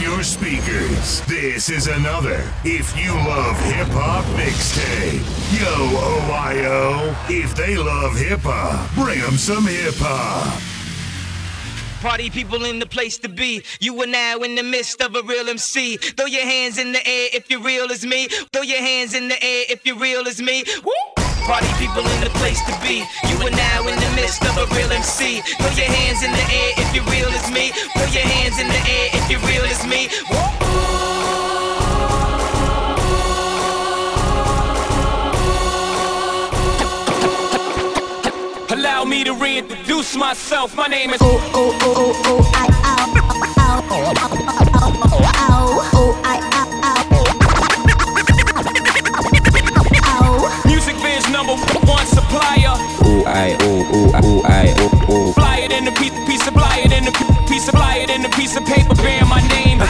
[0.00, 1.20] your speakers.
[1.26, 5.20] This is another If You Love Hip Hop mixtape.
[5.60, 7.14] Yo, OIO.
[7.28, 10.60] If they love hip hop, bring them some hip hop.
[12.00, 13.62] Party people in the place to be.
[13.78, 15.98] You are now in the midst of a real MC.
[15.98, 18.28] Throw your hands in the air if you're real as me.
[18.52, 20.64] Throw your hands in the air if you're real as me.
[20.82, 21.19] Woo!
[21.46, 23.04] Party people in the place to be.
[23.28, 25.40] You are now in the midst of a real MC.
[25.40, 27.70] Throw your hands in the air if you're real as me.
[27.96, 30.08] Throw your hands in the air if you're real as me.
[30.30, 30.38] Woo!
[38.70, 40.76] Allow me to reintroduce myself.
[40.76, 41.22] My name is.
[41.22, 45.59] Ooh, ooh, ooh, ooh, ooh, I, ow, ow, ow, ow, ooh,
[52.32, 52.50] one.
[53.06, 55.32] Ooh, I, ooh, ooh, ooh, I, ooh, ooh.
[55.32, 57.12] Fly it in a piece, piece of fly it in a
[57.48, 59.80] piece of fly it in a piece of paper bearing my name.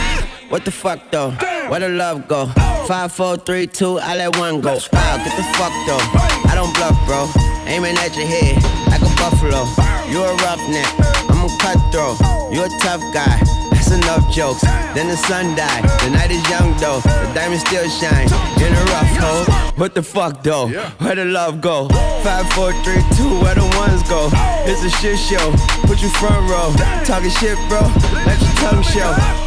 [0.49, 1.31] What the fuck though?
[1.69, 2.47] Where the love go?
[2.87, 4.73] Five, four, three, two, I let one go.
[4.91, 6.03] Wow, get the fuck though.
[6.49, 7.29] I don't bluff, bro.
[7.67, 8.57] Aiming at your head
[8.89, 9.63] like a buffalo.
[10.09, 10.91] You a roughneck,
[11.29, 12.19] I'm a cutthroat.
[12.51, 13.60] You a tough guy.
[13.91, 14.61] Enough jokes.
[14.95, 15.83] Then the sun died.
[16.03, 17.01] The night is young though.
[17.01, 18.27] The diamond still shine
[18.63, 19.45] in a rough hole.
[19.75, 20.67] What the fuck though?
[20.99, 21.87] Where the love go?
[22.23, 23.39] Five, four, three, two.
[23.41, 24.29] Where the ones go?
[24.65, 25.51] It's a shit show.
[25.87, 26.73] Put you front row.
[27.03, 27.81] Talking shit, bro.
[28.25, 28.50] Let your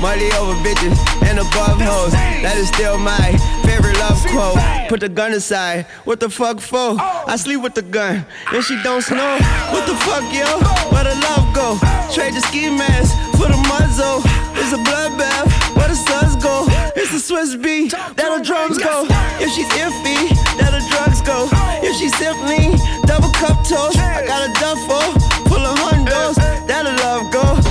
[0.04, 2.12] Money over bitches and above hoes.
[2.44, 3.32] That is still my
[3.64, 4.60] favorite love quote.
[4.88, 5.86] Put the gun aside.
[6.04, 7.00] What the fuck for?
[7.00, 9.38] I sleep with the gun and she don't snow.
[9.72, 10.44] What the fuck, yo?
[10.92, 11.80] Where the love go?
[12.12, 14.20] Trade the ski mask for the muzzle.
[14.60, 15.48] It's a bloodbath.
[15.74, 16.66] Where the suns go?
[16.94, 17.92] It's the Swiss beat.
[17.92, 19.08] That the drums go.
[19.40, 20.28] If she's iffy,
[20.60, 21.48] that the drugs go.
[21.80, 22.76] If she's simply
[23.08, 25.16] double cup toast, I got a duffel
[25.48, 26.36] full of hundos.
[26.68, 27.63] That the love go.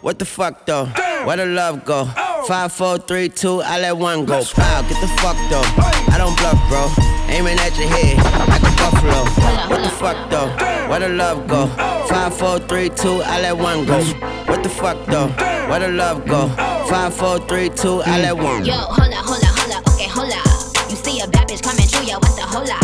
[0.00, 0.18] Where's the uproar?
[0.18, 0.86] What the fuck though?
[1.26, 2.04] Where the love go?
[2.46, 4.42] Five, four, three, two, I let one go.
[4.56, 5.64] Wow, get the fuck though.
[6.12, 6.88] I don't bluff, bro.
[7.28, 8.16] Aiming at your head
[8.48, 9.24] like a buffalo.
[9.68, 10.48] What the fuck though?
[10.88, 11.66] Where the love go?
[12.08, 14.02] Five, four, three, two, I let one go.
[14.46, 15.28] What the fuck though?
[15.68, 16.48] Where the love go?
[16.88, 18.64] Five, four, three, two, I let one.
[18.64, 20.90] Yo, hold up, hold up, hold up, okay, hold up.
[20.90, 22.78] You see a bad bitch coming through, yo, what's the hola?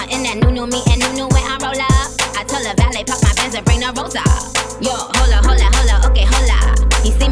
[0.00, 2.10] I'm in that new new me and new new when I roll up.
[2.38, 4.24] I tell the valet park my Benz and bring the rosa.
[4.80, 5.79] Yo, hola, hola, hola, okay, hola.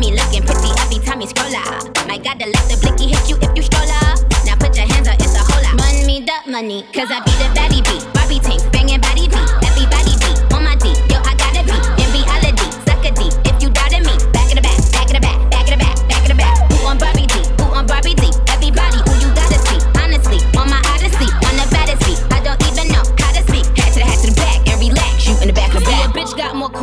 [0.08, 1.84] Me looking pretty every time you scroll up.
[2.08, 4.16] My God, to let the blicky hit you if you stroll up.
[4.46, 5.76] Now put your hands up, it's a hola.
[5.76, 8.00] Run me the money, cause I be the baddie beat.
[8.14, 9.17] Barbie tank, banging body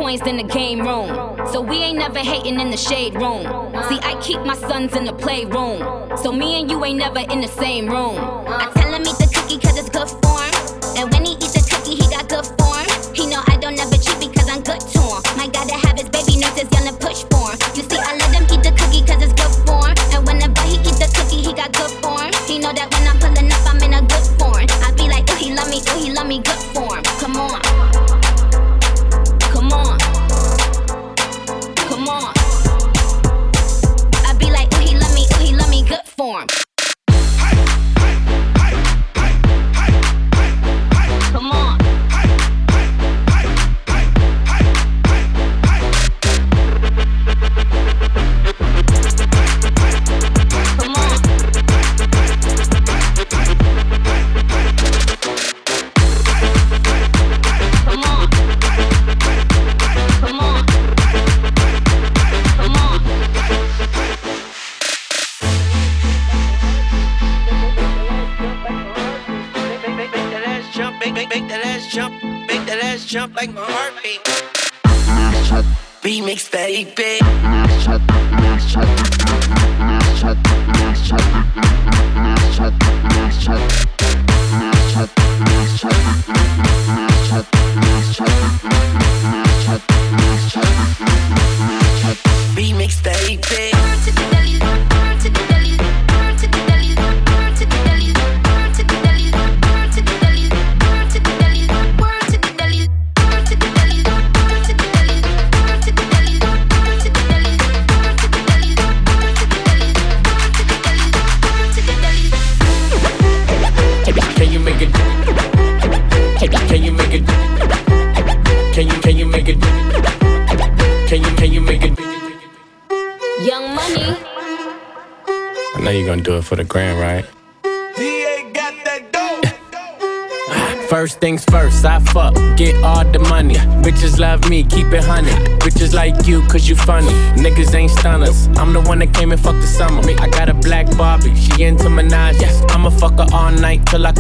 [0.06, 1.10] coins the game room.
[1.52, 3.42] So we ain't never hating in the shade room.
[3.90, 5.82] See, I keep my sons in the playroom.
[6.22, 8.18] So me and you ain't never in the same room.
[8.46, 10.54] I tell him eat the cookie cause it's good form.
[10.94, 12.86] And when he eat the cookie, he got good form.
[13.18, 15.22] He know I don't ever cheat because I'm good to him.
[15.42, 17.58] My god, to have his baby nurses gonna push for him.
[17.74, 19.98] You see, I let him eat the cookie cause it's good form.
[20.14, 22.30] And whenever he eat the cookie, he got good form.
[22.46, 24.70] He know that when I'm pulling up, I'm in a good form.
[24.86, 27.02] I be like, ooh, he love me, oh, he love me, good form.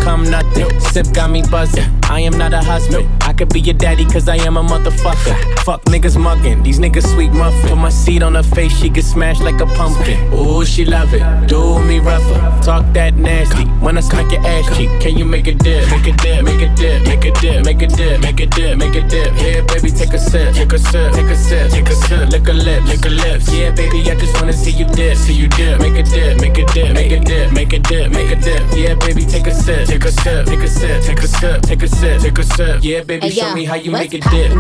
[0.06, 0.80] Come nothing.
[0.80, 1.90] Sip got me buzzing.
[2.04, 3.10] I am not a husband.
[3.24, 5.36] I could be your daddy, cause I am a motherfucker.
[5.66, 7.69] Fuck niggas mugging, these niggas sweet muffin.
[7.69, 10.18] Put my seed on her face, she get smashed like a pumpkin.
[10.31, 11.24] Ooh, she love it.
[11.48, 12.40] Do me rougher.
[12.63, 13.66] Talk that nasty.
[13.86, 15.88] When I smack your ass cheek, can you make a dip?
[15.92, 18.78] Make a dip, make a dip, make a dip, make a dip, make a dip,
[18.80, 19.30] make a dip.
[19.38, 22.30] Yeah, baby, take a sip, take a sip, take a sip, take a sip.
[22.32, 23.54] Lick a lip, lick a lips.
[23.54, 25.80] Yeah, baby, I just wanna see you dip, see you dip.
[25.80, 28.64] Make a dip, make a dip, make a dip, make a dip, make a dip.
[28.74, 31.84] Yeah, baby, take a sip, take a sip, take a sip, take a sip, take
[31.84, 32.80] a sip, take a sip.
[32.82, 34.52] Yeah, baby, show me how you make a dip.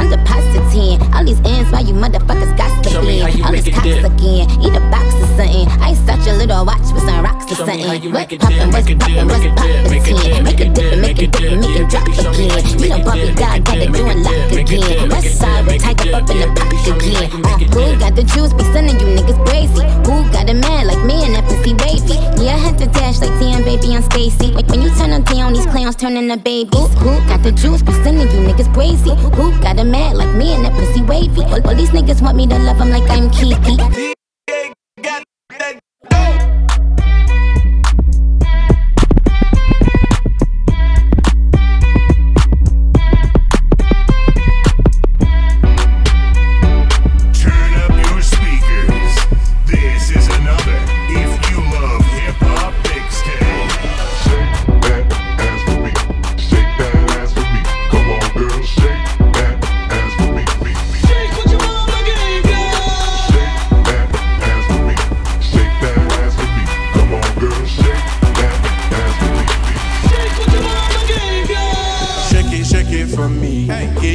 [0.00, 3.52] I'm depositing all these ends while you motherfuckers got to Show me how you All
[3.52, 4.04] make these cops dip.
[4.04, 4.48] again.
[4.64, 5.11] Eat a box
[5.46, 5.82] something.
[5.82, 7.80] Ice out your little watch with some rocks or something.
[7.80, 10.42] how you What's poppin', dip, what's make it dip, poppin', make it dip, poppin', dip,
[10.42, 11.18] Make it dip, dip, make
[11.58, 12.78] make it drop Show me how again.
[12.78, 14.82] you done it brought me dip, down, make got it doing lock dip, make it
[14.82, 14.98] again.
[14.98, 16.54] dip, make West it side, dip, we make it tiger dip, up in the yeah,
[16.54, 17.30] back baby, show me how again.
[17.32, 17.98] you Uh, make it Who dip.
[17.98, 18.52] got the juice?
[18.52, 19.84] Be sending you niggas crazy.
[20.06, 22.16] Who got a man like me and that pussy wavy?
[22.42, 24.52] Yeah, I had to dash like damn baby on Stacy.
[24.52, 26.88] Like when you turn them down, these clowns turn into babies.
[27.02, 27.82] Who got the juice?
[27.82, 29.14] Be sending you niggas crazy.
[29.36, 31.42] Who got a man like me and that pussy wavy?
[31.44, 34.11] All, all these niggas want me to love them like I'm Kiki.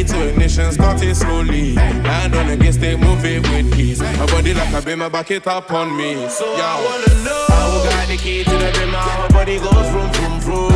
[0.08, 1.76] To ignition, start it slowly.
[1.76, 4.02] Hand on the gas, they move it with ease.
[4.02, 6.28] My body like a beamer, back it up on me.
[6.30, 8.98] So I wanna know how got the key to the beamer.
[8.98, 10.72] Her body goes from from from.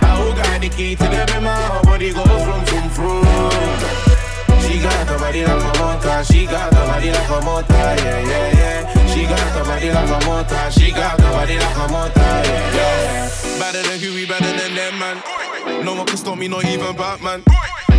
[0.00, 1.50] How got the key to the beamer?
[1.50, 3.24] Her body goes from from from.
[4.62, 6.24] She got the body like a motor.
[6.24, 7.74] She got the body like a motor.
[7.74, 9.06] Yeah, yeah, yeah.
[9.06, 10.70] She got the body like a motor.
[10.70, 12.20] She got the body like a motor.
[12.20, 13.58] Yeah, yeah.
[13.58, 15.84] Better than Huey, better than them, man.
[15.84, 17.42] No one can stop me, not even Batman.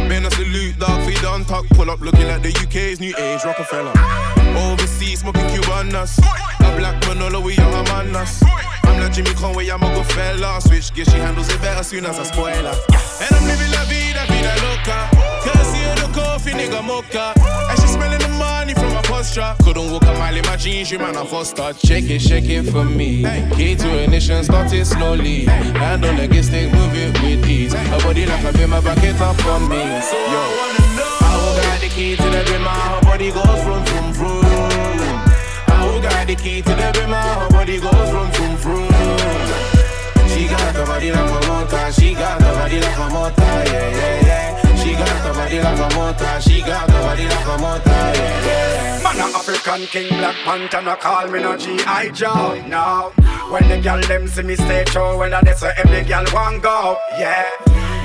[0.10, 1.66] Been a salute, dog, feed on tuck.
[1.70, 3.94] Pull up looking like the UK's new age Rockefeller.
[4.56, 6.20] Overseas, smoking Cubanas.
[6.60, 8.44] A black Manolo, we are manas.
[8.84, 10.62] I'm like Jimmy Conway, I'm a good fella.
[10.62, 12.78] Switch gear, she handles it better soon as I spoil her.
[13.22, 15.10] And I'm living la vida, vida loca.
[15.44, 17.34] Cause you're the coffee, nigga mocha.
[19.16, 19.56] Posture.
[19.64, 21.74] Couldn't walk a mile in my jeans, you man, I foster.
[21.74, 23.24] Shake it, shake it for me.
[23.56, 25.46] Key to ignition, start it slowly.
[25.82, 27.74] Hand on the gas, stick, move it with ease.
[27.74, 29.78] Her body like a bimmer, back it up on me.
[29.78, 32.80] Yo, I how got the key to the bimmer.
[32.94, 34.44] Her body goes from from from.
[35.72, 37.24] How got the key to the bimmer?
[37.40, 38.86] Her body goes from from from.
[40.32, 41.92] She got the body like a motor.
[41.94, 43.42] She got the body like a motor.
[43.42, 44.65] Yeah, yeah, yeah.
[44.98, 46.42] Got the body like a motor.
[46.42, 47.90] She got the body like a motor.
[47.90, 48.76] Yeah, yeah.
[49.04, 52.10] Man a African king, Black Panther, no call me no G.I.
[52.10, 53.12] Joe, no
[53.52, 56.98] When the girl them see me stay true, well that's where every girl want go,
[57.18, 57.46] yeah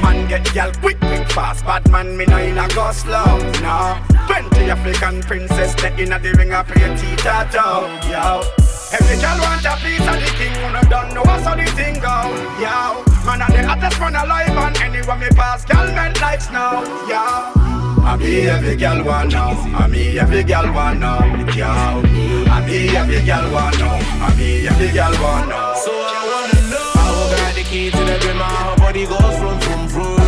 [0.02, 3.98] Man get girl quick, quick, fast, bad man me no in a go slow, no
[4.26, 9.64] Twenty African princess, they in a the ring a play tea-tato, yo Every girl want
[9.64, 12.16] a piece of the king, who no don't know how the thing go,
[12.58, 16.82] yo Man a the hottest man alive, and anywhere me pass, girl melt like snow,
[17.08, 17.70] yo
[18.02, 19.54] I me every girl want know.
[19.76, 21.20] I me every girl want know.
[21.54, 21.66] Yo.
[21.66, 23.98] I me every girl want know.
[24.26, 25.74] I me every girl want know.
[25.84, 28.42] So I wanna know how got the key to the bimmer?
[28.42, 30.18] Her body goes from from from.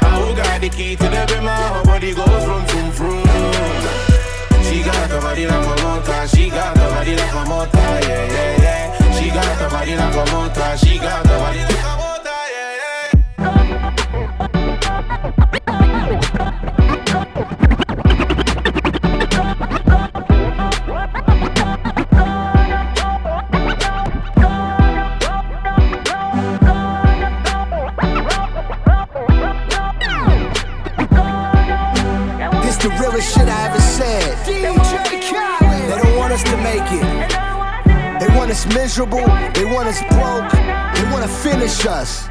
[0.00, 1.56] How got the key to the bimmer?
[1.56, 2.77] Her body goes from from.
[4.78, 6.28] She got the body like.
[6.28, 7.32] She got the body like.
[7.74, 9.10] Yeah, yeah, yeah.
[9.10, 10.78] She got the body like.
[10.78, 11.72] She got the body like.
[11.74, 13.18] Yeah, yeah.
[32.78, 33.77] The realest shit I ever
[36.38, 38.20] us to make it.
[38.20, 40.50] They want us miserable, they want us broke,
[40.94, 42.28] they want to finish us.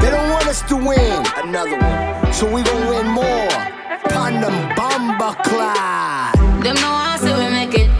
[0.00, 3.48] They don't want us to win another one, so we gon' win more.
[4.10, 6.34] Pandem Bamba Clyde.
[6.62, 7.90] Them know want see we make it.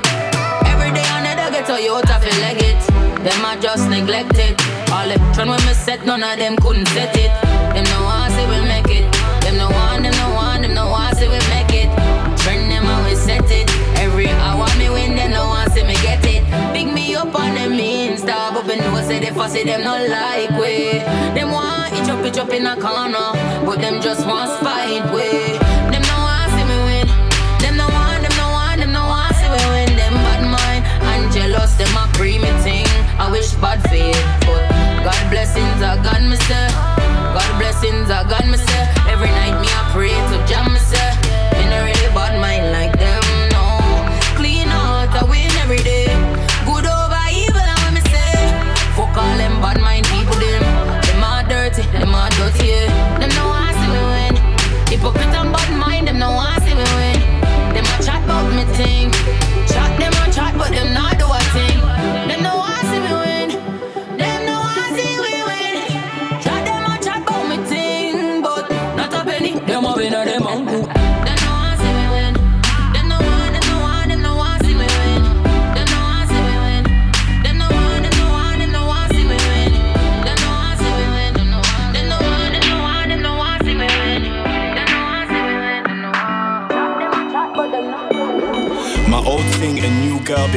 [0.72, 2.78] Every day on the dog, Toyota feel like it.
[3.24, 4.54] Them are just neglected.
[4.92, 7.30] All the trend when we set, none of them couldn't set it.
[7.74, 9.06] Them know want see we make it.
[9.42, 10.02] Them no one.
[10.02, 10.62] them no one.
[10.62, 11.57] them no want say we make it.
[19.08, 20.98] Say they fussy, them no like way.
[21.34, 23.32] Them want each up, each up in a corner,
[23.64, 25.56] but them just want fight way.
[25.90, 27.08] Them no want see me win.
[27.62, 29.90] Them no want, them no want, them no want see me win.
[29.96, 32.86] Them bad mind and jealous, them a pre thing.
[33.18, 34.62] I wish bad fate, but
[35.06, 36.36] God blessings are God me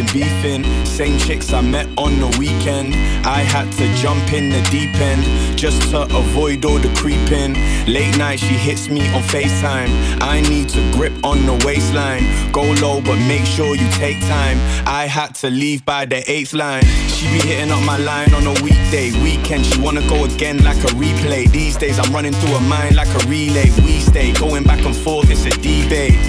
[0.01, 0.85] been beefing.
[0.85, 2.93] Same chicks I met on the weekend.
[3.25, 7.53] I had to jump in the deep end just to avoid all the creeping.
[7.85, 9.89] Late night she hits me on FaceTime.
[10.21, 12.23] I need to grip on the waistline.
[12.51, 14.57] Go low, but make sure you take time.
[14.87, 16.85] I had to leave by the eighth line.
[17.15, 19.11] She be hitting up my line on a weekday.
[19.23, 21.51] Weekend, she wanna go again like a replay.
[21.51, 23.69] These days I'm running through her mind like a relay.
[23.85, 26.19] We stay going back and forth, it's a debate.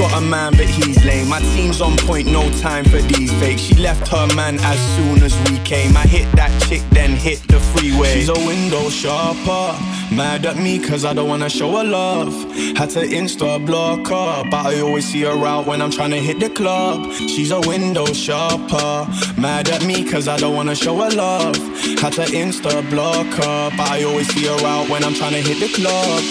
[0.00, 1.28] Got a man, but he's lame.
[1.28, 3.60] My team's on point, no time for these fakes.
[3.60, 5.94] She left her man as soon as we came.
[5.94, 8.14] I hit that chick, then hit the freeway.
[8.14, 9.78] She's a window shopper.
[10.10, 12.32] Mad at me cause I don't wanna show her love.
[12.78, 16.18] Had to insta block her, but I always see her out when I'm trying to
[16.18, 17.12] hit the club.
[17.12, 19.06] She's a window shopper.
[19.38, 21.58] Mad at me cause I don't wanna show her love.
[22.00, 25.42] Had to insta block her, but I always see her out when I'm trying to
[25.42, 26.22] hit the club.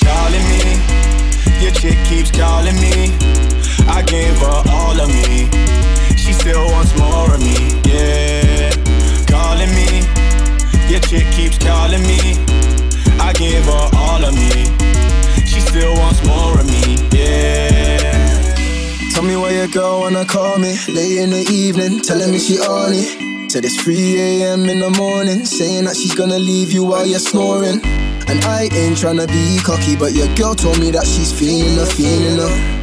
[0.00, 0.91] Calling me.
[1.62, 3.14] Your chick keeps calling me.
[3.86, 5.48] I gave her all of me.
[6.16, 7.54] She still wants more of me.
[7.86, 8.70] Yeah,
[9.30, 10.02] calling me.
[10.90, 12.18] Your chick keeps calling me.
[13.20, 14.66] I gave her all of me.
[15.46, 16.98] She still wants more of me.
[17.16, 18.10] Yeah.
[19.12, 22.58] Tell me why your girl wanna call me late in the evening, telling me she
[22.58, 23.52] on it.
[23.52, 24.68] Said it's 3 a.m.
[24.68, 27.80] in the morning, saying that she's gonna leave you while you're snoring.
[28.32, 31.84] And I ain't tryna be cocky, but your girl told me that she's feeling her,
[31.84, 32.81] feeling her.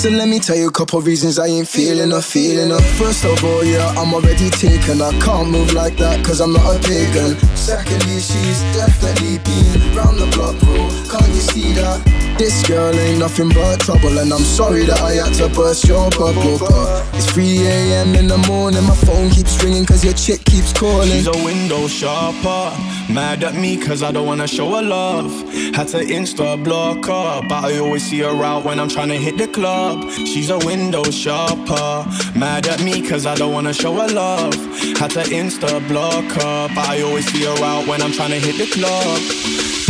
[0.00, 2.80] So let me tell you a couple reasons I ain't feeling her, feeling her.
[2.96, 5.02] First of all, yeah, I'm already taken.
[5.02, 7.36] I can't move like that, cause I'm not a pagan.
[7.54, 10.88] Secondly, she's definitely been round the block, bro.
[11.04, 12.00] Can't you see that?
[12.38, 16.08] This girl ain't nothing but trouble, and I'm sorry that I had to burst your
[16.08, 16.58] bubble.
[16.58, 18.14] But it's 3 a.m.
[18.14, 21.10] in the morning, my phone keeps ringing, cause your chick keeps calling.
[21.10, 22.72] She's a window shopper.
[23.12, 25.32] Mad at me cause I don't wanna show her love.
[25.74, 29.16] Had to insta block her, but I always see her out when I'm trying to
[29.16, 29.89] hit the club.
[30.26, 32.04] She's a window shopper.
[32.38, 34.54] Mad at me cause I don't wanna show her love.
[34.98, 38.40] Had to insta block her, but I always see her out when I'm trying to
[38.46, 39.18] hit the club.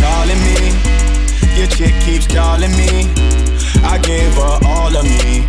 [0.03, 0.59] Calling me,
[1.59, 3.09] your chick keeps calling me.
[3.85, 5.45] I gave her all of me.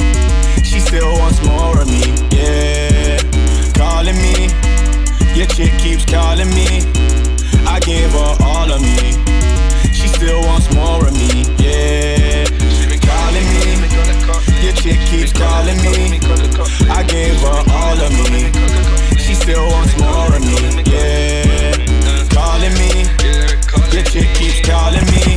[0.63, 3.17] She still wants more of me, yeah.
[3.73, 4.49] Calling me,
[5.35, 6.67] your chick keeps calling me.
[7.67, 9.13] I gave her all of me.
[9.93, 12.20] She still wants more of me, yeah.
[14.61, 16.19] Your chick keeps calling me.
[16.89, 18.51] I gave her all of me.
[19.17, 21.73] She still wants more of me, yeah.
[22.29, 23.09] Calling me.
[23.91, 25.30] Your chick keeps calling me.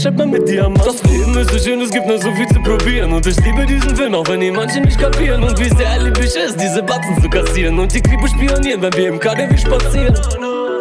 [0.00, 0.82] Schreibt man mit Diamanten.
[0.84, 3.12] Das Leben ist so schön, es gibt nur so viel zu probieren.
[3.12, 5.42] Und ich liebe diesen Film, auch wenn die manche nicht kapieren.
[5.42, 7.78] Und wie sehr lieb ich es, diese Batzen zu kassieren.
[7.78, 10.14] Und die Kripo spionieren, wenn wir im KDW spazieren.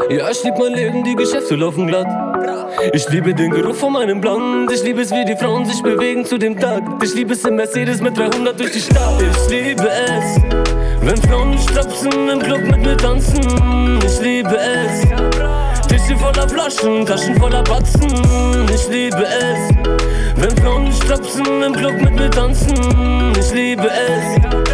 [0.09, 2.07] Ja, ich lieb mein Leben, die Geschäfte laufen glatt.
[2.93, 4.71] Ich liebe den Geruch von meinem Blond.
[4.71, 6.83] Ich liebe es, wie die Frauen sich bewegen zu dem Tag.
[7.03, 9.21] Ich liebe es im Mercedes mit 300 durch die Stadt.
[9.21, 10.41] Ich liebe es,
[11.01, 13.99] wenn Frauen stapsen im Club mit mir tanzen.
[14.05, 15.18] Ich liebe es.
[15.89, 18.09] Tische voller Flaschen, Taschen voller Batzen.
[18.73, 19.75] Ich liebe es,
[20.35, 23.33] wenn Frauen stapsen im Club mit mir tanzen.
[23.37, 24.69] Ich liebe es.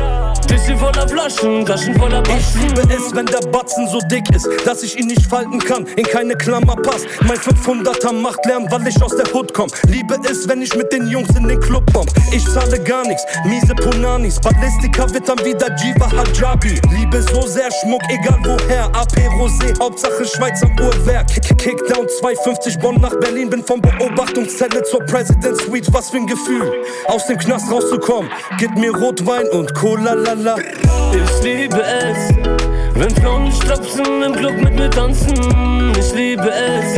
[0.66, 2.40] Tische voller Flaschen, Taschen voller Batzen.
[2.40, 5.86] Ich liebe es, wenn der Batzen so dick ist, dass ich ihn nicht falten kann,
[5.96, 7.06] in keine Klammer passt.
[7.22, 9.70] Mein 500er macht Lärm, weil ich aus der Hood komm.
[9.88, 12.10] Liebe es, wenn ich mit den Jungs in den Club bomb.
[12.32, 14.40] Ich zahle gar nichts, miese Punanis.
[14.40, 16.82] Ballistika wird dann wieder Jiva Hajabi.
[16.98, 18.86] Liebe so sehr Schmuck, egal woher.
[18.96, 21.28] AP Rosé, Hauptsache Schweizer Uhrwerk.
[21.60, 25.94] Kickdown 250 Bonn nach Berlin, bin von Beobachtungszelle zur President Suite.
[25.94, 26.72] Was für ein Gefühl,
[27.08, 28.32] aus dem Knast rauszukommen.
[28.58, 32.30] Gib mir Rotwein und Cola, la Ich liebe es,
[32.94, 35.92] wenn Frauen stapsen im Club mit mir tanzen.
[36.00, 36.96] Ich liebe es,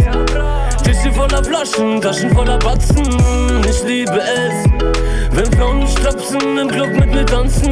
[0.84, 3.04] Tische voller Flaschen, Taschen voller Batzen.
[3.68, 4.72] Ich liebe es,
[5.32, 7.72] wenn Frauen stapsen im Club mit mir tanzen.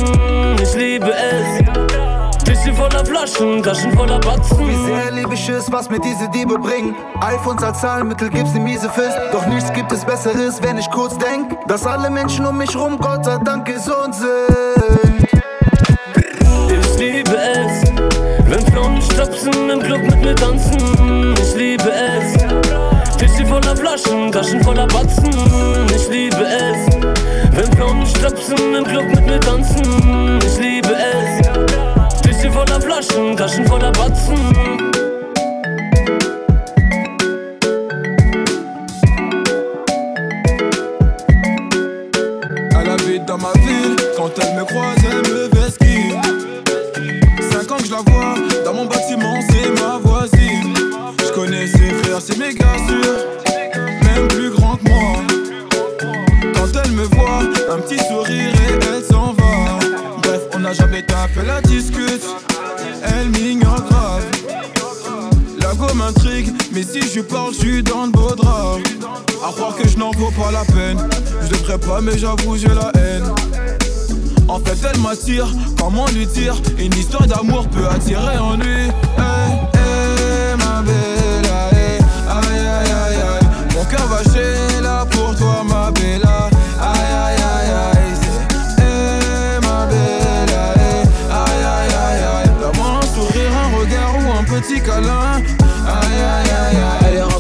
[0.62, 2.44] Ich liebe es.
[2.44, 4.68] Tische voller Flaschen, Taschen voller Batzen.
[4.68, 6.96] Wie sehr lieb ich es, was mir diese Diebe bringen.
[7.22, 9.18] iPhones als Zahlmittel gibt's ne miese Fist.
[9.32, 12.98] Doch nichts gibt es Besseres, wenn ich kurz denk, dass alle Menschen um mich rum
[12.98, 15.15] Gott sei Dank gesund sind.
[19.16, 21.34] Stapsen im Club mit mir tanzen.
[21.42, 22.34] Ich liebe es,
[23.18, 25.32] Tische voller Flaschen, Taschen voller Batzen.
[25.96, 26.96] Ich liebe es,
[27.52, 30.40] wenn Frauen stapsen im Club mit mir tanzen.
[30.46, 35.05] Ich liebe es, Tische voller Flaschen, Taschen voller Batzen.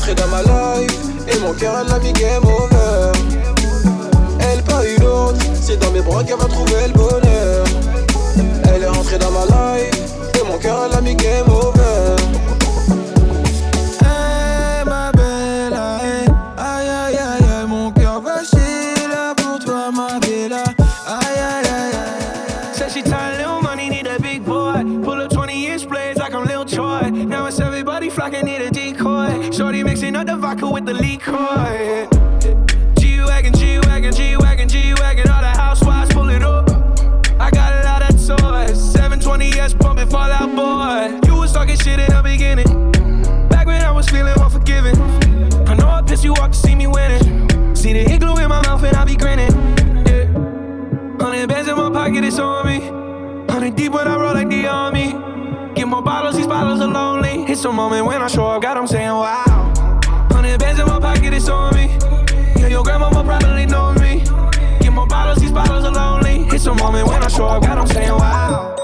[0.05, 0.99] Rentrée dans ma life.
[1.27, 3.11] Et mon cœur a game over.
[4.39, 6.93] Elle pas une autre, c'est dans mes bras qu'elle va trouver le
[57.75, 60.01] moment when I show up, God, I'm saying wow.
[60.31, 61.97] Hundred bands in my pocket, it's on me.
[62.57, 64.23] Yeah, your grandma probably knows me.
[64.79, 66.47] Get more bottles, these bottles are lonely.
[66.55, 68.75] It's a moment when I show up, God, I'm saying wow.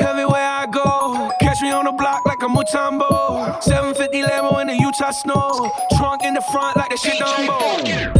[0.00, 3.62] Everywhere I go, catch me on the block like a Mutombo.
[3.62, 5.72] 750 Lambo in the Utah snow.
[5.96, 8.13] Trunk in the front like the shit Dumbo.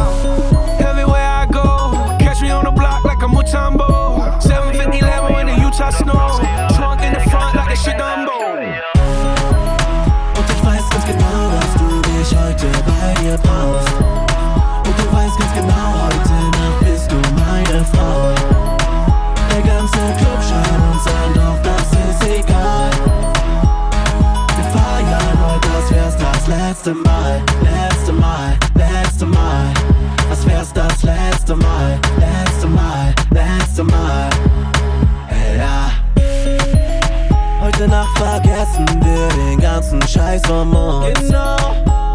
[40.43, 41.21] Uns.
[41.21, 41.57] Genau.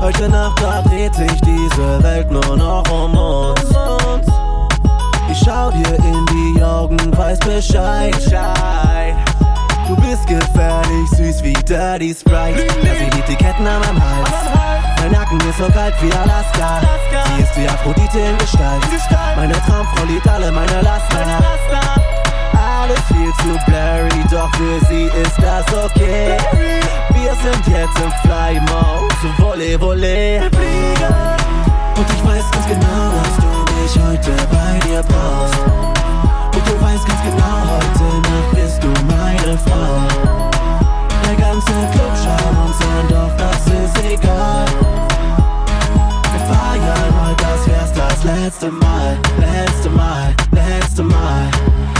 [0.02, 4.28] Heute Nacht da dreht sich diese Welt nur noch um uns.
[5.32, 8.16] Ich schau dir in die Augen, weiß Bescheid.
[9.88, 12.66] Du bist gefährlich, süß wie Dirty Sprite.
[12.84, 14.30] Ja, sie die Ketten an meinem Hals.
[15.02, 16.82] Mein Nacken ist so kalt wie Alaska.
[17.36, 18.84] Sie ist wie Aphrodite in Gestalt.
[19.36, 21.89] Meine Traumfrau liebt alle meine Laster.
[23.08, 26.38] Viel zu blurry, doch für sie ist das okay.
[27.14, 30.40] Wir sind jetzt im Fly Mode, Volley, Volley.
[30.40, 35.60] Und ich weiß ganz genau, dass du mich heute bei dir brauchst.
[36.56, 40.08] Und du weißt ganz genau, heute Nacht bist du meine Frau.
[41.26, 44.66] Der ganze Club schaut uns an, doch das ist egal.
[46.32, 51.50] Wir feiern heute, als wär's das letzte Mal, letzte Mal, letzte Mal.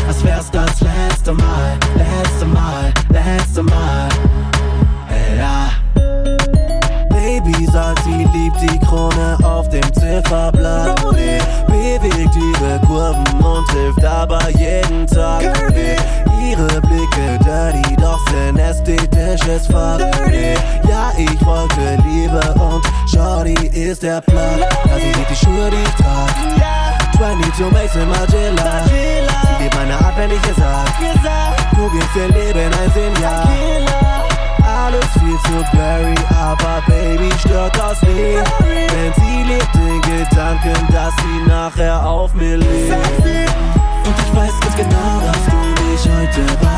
[0.10, 4.10] Als wär's das letzte Mal, letzte Mal, letzte Mal.
[5.38, 5.70] Ja.
[7.12, 11.00] Baby sagt, sie liebt die Krone auf dem Zifferblatt.
[11.68, 15.44] Bewegt ihre Kurven und hilft aber jeden Tag.
[16.42, 19.70] Ihre Blicke dirty, doch sind ästhetisches.
[20.28, 20.56] Nee,
[20.90, 24.58] ja, ich wollte Liebe und Shorty ist der Plan.
[24.58, 26.34] Ja, sie liebt die Schuhe, die ich trag.
[27.16, 29.29] 22 Mason Magilla.
[29.60, 31.72] Liebt meine Art, wenn ich ihr sag.
[31.76, 33.44] Du gibst ihr Leben ein Sinn, ja
[34.90, 38.38] alles viel zu blurry, aber Baby stört das nie.
[38.64, 42.94] Denn sie lebt den Gedanken, dass sie nachher auf mir lebt.
[42.94, 46.69] Und ich weiß ganz genau, dass du mich heute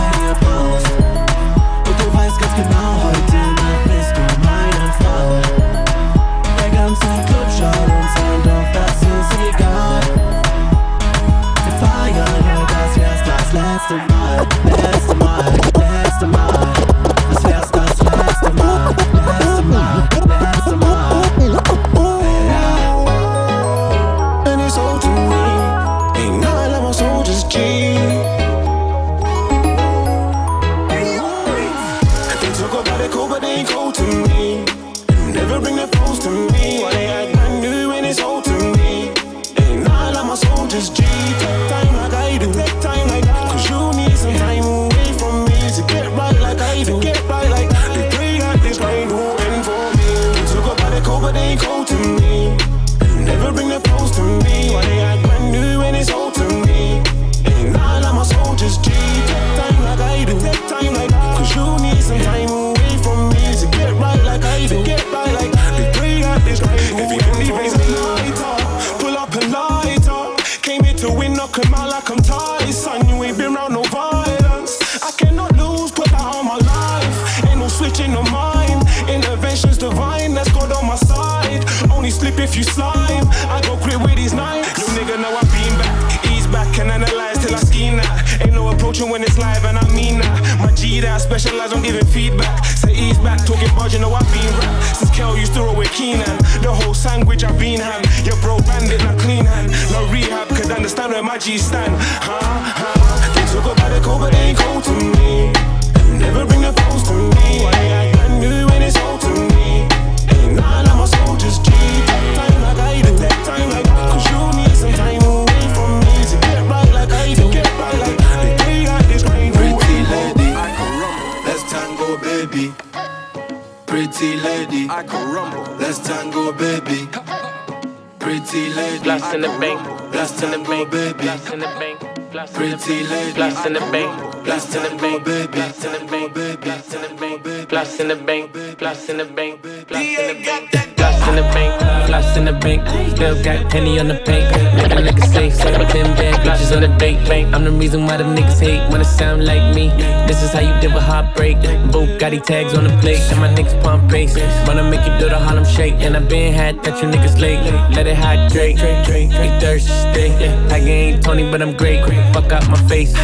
[139.09, 143.15] in the bank, blast in the bank, blast in the bank, blast in the bank.
[143.15, 144.80] Still got penny on the bank.
[145.01, 147.17] A nigga safe, say ten bad bitches on the date.
[147.55, 149.89] I'm the reason why them niggas hate when it sound like me.
[150.27, 151.57] This is how you deal with heartbreak.
[151.89, 154.37] Bugatti tags on the plate, and my niggas pump bass.
[154.67, 157.59] Wanna make you do the Harlem shake, and I been had that you niggas late.
[157.95, 160.29] Let it hydrate, you thirsty.
[160.69, 162.05] Tiger ain't Tony, but I'm great.
[162.31, 163.17] Fuck out my face.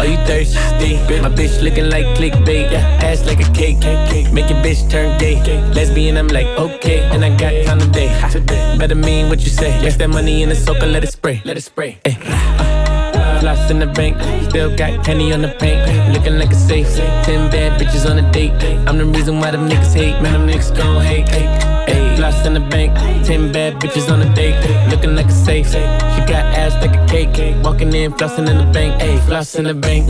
[0.00, 0.96] Are you thirsty?
[1.22, 2.72] My bitch looking like clickbait.
[3.04, 3.78] Ass like a cake.
[4.32, 5.36] Make your bitch turn gay.
[5.74, 7.02] Lesbian, I'm like, okay.
[7.12, 8.10] And I got time today.
[8.78, 9.80] Better mean what you say.
[9.80, 11.42] Yes, that money in the soaker, let it spray.
[11.44, 11.98] Let it spray.
[12.04, 13.38] Ay.
[13.40, 14.16] Floss in the bank,
[14.50, 16.12] still got penny on the paint.
[16.12, 16.88] Looking like a safe.
[17.24, 18.52] Ten bad bitches on a date.
[18.86, 20.20] I'm the reason why them niggas hate.
[20.20, 21.28] Man, them niggas gon' hate.
[21.30, 22.16] Ay.
[22.16, 24.56] Floss in the bank, ten bad bitches on a date.
[24.90, 25.68] Looking like a safe.
[25.68, 27.56] She got ass like a cake.
[27.64, 29.02] Walking in, flossing in the bank.
[29.02, 30.08] Ay, floss in the bank.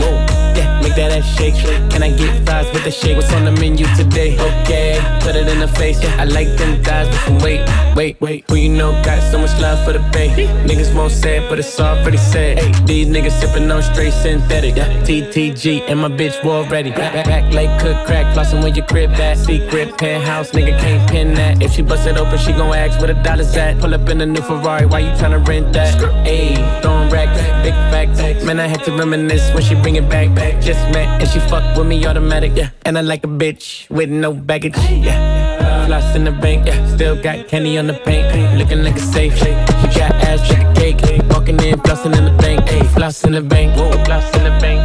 [0.60, 1.54] Yeah, make that ass shake.
[1.90, 3.16] Can I get fries with the shake?
[3.16, 4.34] What's on the menu today?
[4.48, 5.98] Okay, put it in the face.
[6.22, 7.60] I like them thighs, but from wait,
[7.96, 8.44] wait, wait.
[8.48, 10.28] Who you know got so much love for the bay?
[10.68, 12.58] Niggas won't say it, but it's already said.
[12.86, 14.74] These niggas sipping on straight synthetic.
[14.74, 16.90] TTG and my bitch already.
[16.90, 19.38] Back, back, back like cook crack, flossing when your crib at.
[19.38, 21.62] Secret penthouse, nigga can't pin that.
[21.62, 23.78] If she bust it open, she gon' ask where the dollars at.
[23.80, 25.94] Pull up in a new Ferrari, why you tryna rent that?
[26.26, 28.44] Ayy, throwing racks, big facts.
[28.44, 30.28] Man, I had to reminisce when she bring it back.
[30.60, 32.70] Just met and she fuck with me automatic, yeah.
[32.84, 35.86] And I like a bitch with no baggage, yeah.
[35.86, 36.94] Floss in the bank, yeah.
[36.94, 39.36] Still got candy on the paint, looking like a safe.
[39.38, 39.50] She
[39.98, 42.86] got ass like a cake, walking in, flossing in the bank, ayy.
[42.94, 44.80] Floss in the bank, whoa, floss in the bank.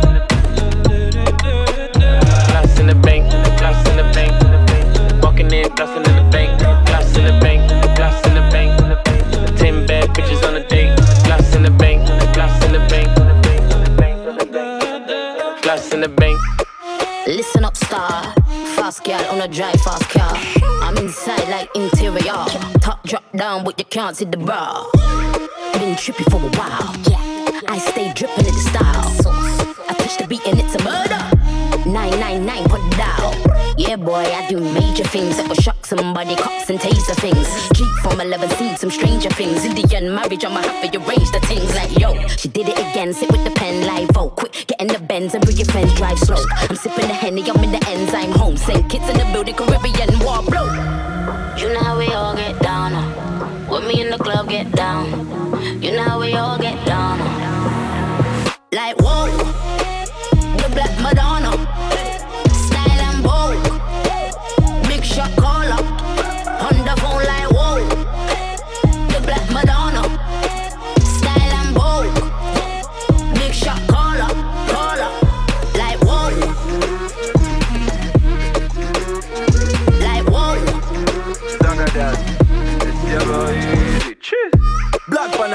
[2.49, 5.23] Floss in the bank, floss in the bank.
[5.23, 6.61] Walking in, flossing in the bank,
[18.05, 18.33] Star.
[18.75, 20.33] Fast girl on a drive fast car.
[20.81, 22.45] I'm inside like interior.
[22.79, 24.87] Top drop down, but you can't see the bra.
[25.73, 26.95] Been trippy for a while.
[27.09, 29.31] Yeah, I stay dripping in the style.
[29.89, 31.23] I touch the beat and it's a murder.
[31.89, 33.24] 999 put it down.
[33.87, 37.47] Yeah, boy, I do major things that will shock somebody, cops and taser things.
[37.77, 39.63] Jeep from 11, seen some stranger things.
[39.63, 42.27] Indian marriage, I'ma have to arrange the things like yo.
[42.29, 44.35] She did it again, sit with the pen like vote.
[44.37, 46.43] Quick, get in the Benz and bring your friends, drive slow.
[46.69, 48.57] I'm sipping the Henny, I'm in the I'm home.
[48.57, 50.65] Send kids in the building, Caribbean war blow.
[51.57, 52.93] You know how we all get down.
[52.93, 53.67] uh.
[53.69, 55.05] With me in the club, get down.
[55.81, 57.21] You know how we all get down.
[57.21, 58.51] uh.
[58.71, 59.29] Like whoa,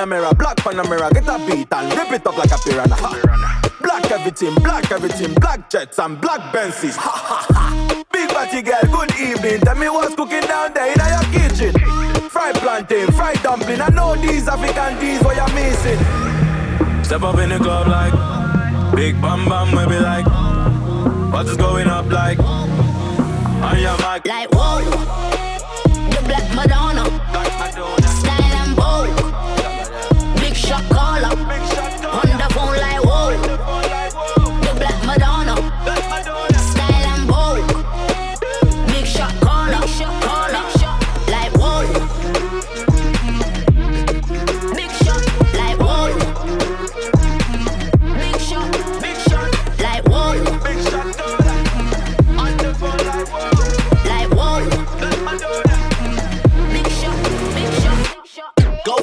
[0.00, 2.94] Panamera, black Panamera, get a beat and rip it up like a piranha.
[2.96, 3.70] Ha.
[3.82, 6.96] Black everything, black everything, black jets and black Benzes.
[6.96, 8.04] Ha ha ha.
[8.10, 9.60] Big body girl, good evening.
[9.60, 11.74] Tell me what's cooking down there in your kitchen.
[12.30, 13.82] Fried plantain, fried dumpling.
[13.82, 15.98] I know these African D's what you're missing.
[17.04, 18.14] Step up in the club like
[18.96, 20.24] Big Bam Bam, we be like
[21.30, 24.80] What is going up like On your mic Like whoa,
[26.08, 27.19] the Black Madonna,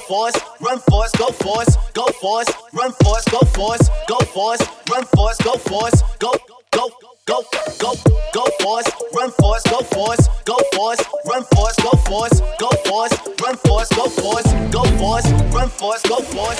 [0.07, 5.37] Force, run force, go force, go force, run force, go force, go force, run force,
[5.43, 6.31] go force, go
[6.71, 6.89] go
[7.25, 7.43] go
[7.77, 7.93] go
[8.33, 13.11] go force, run force, go force, go force, run force, go force, go force,
[13.43, 16.59] run force, go force, go force, run force, go force.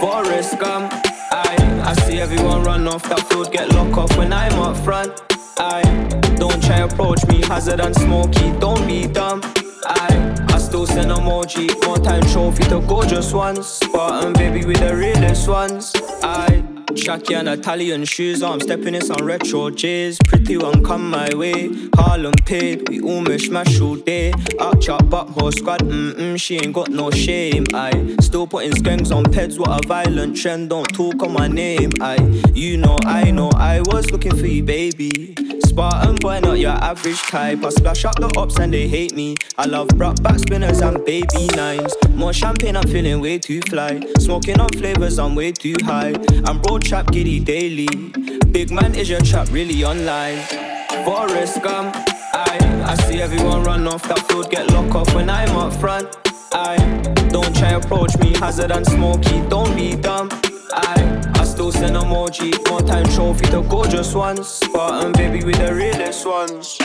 [0.00, 0.92] Forrest Gump,
[1.32, 5.12] I I see everyone run off that field, get locked off when I'm up front.
[5.58, 5.82] I
[6.38, 9.40] don't try approach me, hazard and smoky, don't be dumb.
[9.86, 13.66] I I still send emoji, more time trophy to gorgeous ones.
[13.66, 15.92] Spartan baby with the realest ones.
[16.22, 20.16] I Shaki and Italian shoes, I'm stepping in some retro J's.
[20.26, 24.32] Pretty one come my way, Harlem paid, we almost smash all day.
[24.60, 27.64] Arch up, but whole squad, mm mm, she ain't got no shame.
[27.74, 30.70] I still putting skanks on peds, what a violent trend.
[30.70, 31.90] Don't talk on my name.
[32.00, 32.16] I,
[32.54, 35.34] you know, I know, I was looking for you, baby.
[35.74, 37.64] Spartan boy, not your average type.
[37.64, 39.34] I splash up the ops and they hate me.
[39.58, 41.92] I love brought back spinners and baby nines.
[42.10, 43.98] More champagne, I'm feeling way too fly.
[44.20, 46.14] Smoking on flavors, I'm way too high.
[46.44, 47.88] I'm broad trap giddy daily.
[48.52, 50.38] Big man, is your trap really online?
[51.04, 51.92] Forrest Gump,
[52.32, 52.56] I
[52.86, 56.06] I see everyone run off that field, get locked off when I'm up front.
[56.52, 56.76] I
[57.32, 60.30] don't try approach me, hazard and smoky, don't be dumb.
[60.72, 64.48] I I still send emoji, more time trophy to gorgeous ones.
[64.48, 66.78] Spartan baby with the realest ones.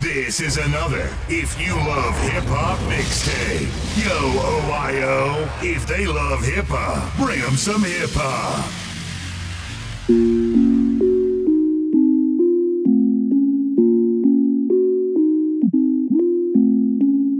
[0.00, 3.68] This is another If You Love Hip Hop mixtape.
[4.04, 5.48] Yo, OIO.
[5.62, 8.64] If they love hip hop, bring them some hip hop.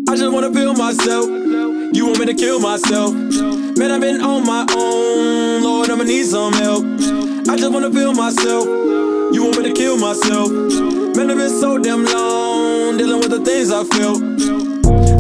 [0.09, 1.74] I just wanna feel myself.
[1.93, 3.15] You want me to kill myself?
[3.15, 5.63] Man, I've been on my own.
[5.63, 6.85] Lord, I'ma need some help.
[7.49, 8.65] I just wanna feel myself.
[8.67, 10.51] You want me to kill myself?
[10.51, 14.15] Man, I've been so damn long dealing with the things I feel.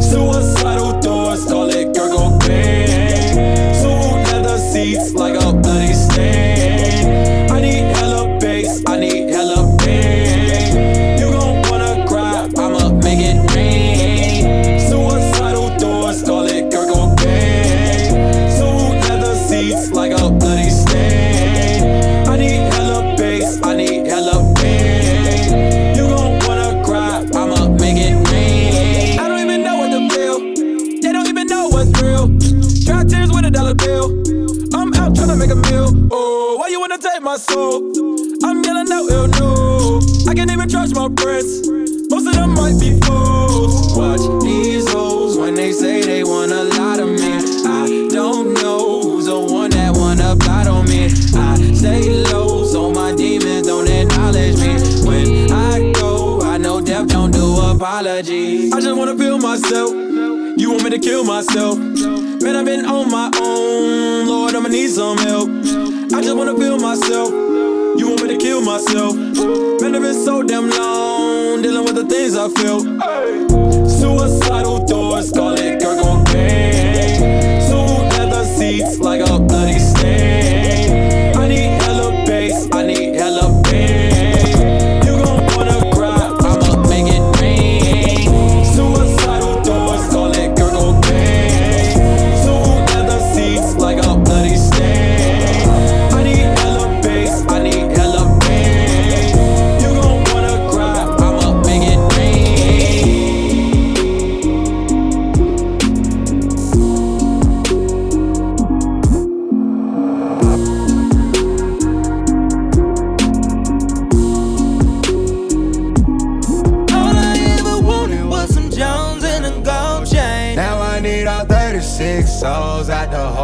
[0.01, 3.75] Suicidal thoughts, call it girl cocaine.
[3.83, 7.51] Two leather seats like a bloody stain.
[7.51, 8.99] I need hella bass, I
[57.95, 58.73] apologies.
[58.73, 59.93] I just wanna feel myself.
[59.93, 61.79] You want me to kill myself?
[61.79, 64.27] Man, I've been on my own.
[64.27, 65.49] Lord, I'ma need some help.
[65.49, 67.31] I just wanna feel myself.
[67.31, 69.15] You want me to kill myself?
[69.15, 72.81] Man, I've been so damn long dealing with the things I feel.
[73.89, 75.64] Suicidal thoughts calling.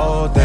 [0.00, 0.39] all day.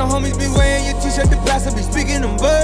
[0.00, 2.59] your homies be wearing your t-shirt, the pastor be speaking them words.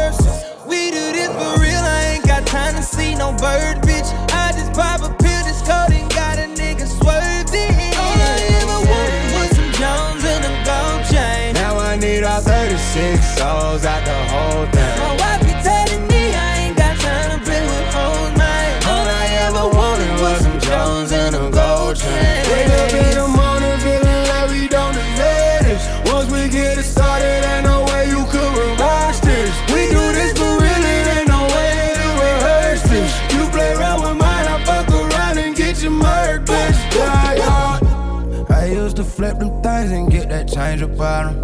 [40.97, 41.37] bottom.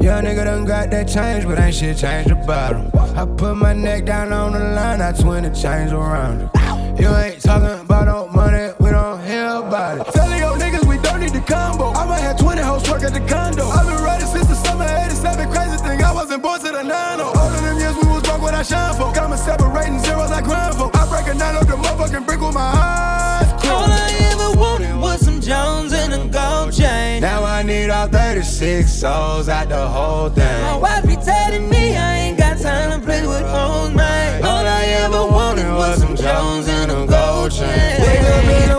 [0.00, 2.90] Young nigga done got that change, but ain't shit changed the bottom.
[2.94, 6.50] I put my neck down on the line, I twin the change around.
[27.86, 30.62] need all 36 souls out the whole thing.
[30.62, 34.42] My wife be telling me I ain't got time to play with old mine.
[34.42, 38.00] All I ever wanted was some Jones and a gold chain.
[38.00, 38.75] Wake up in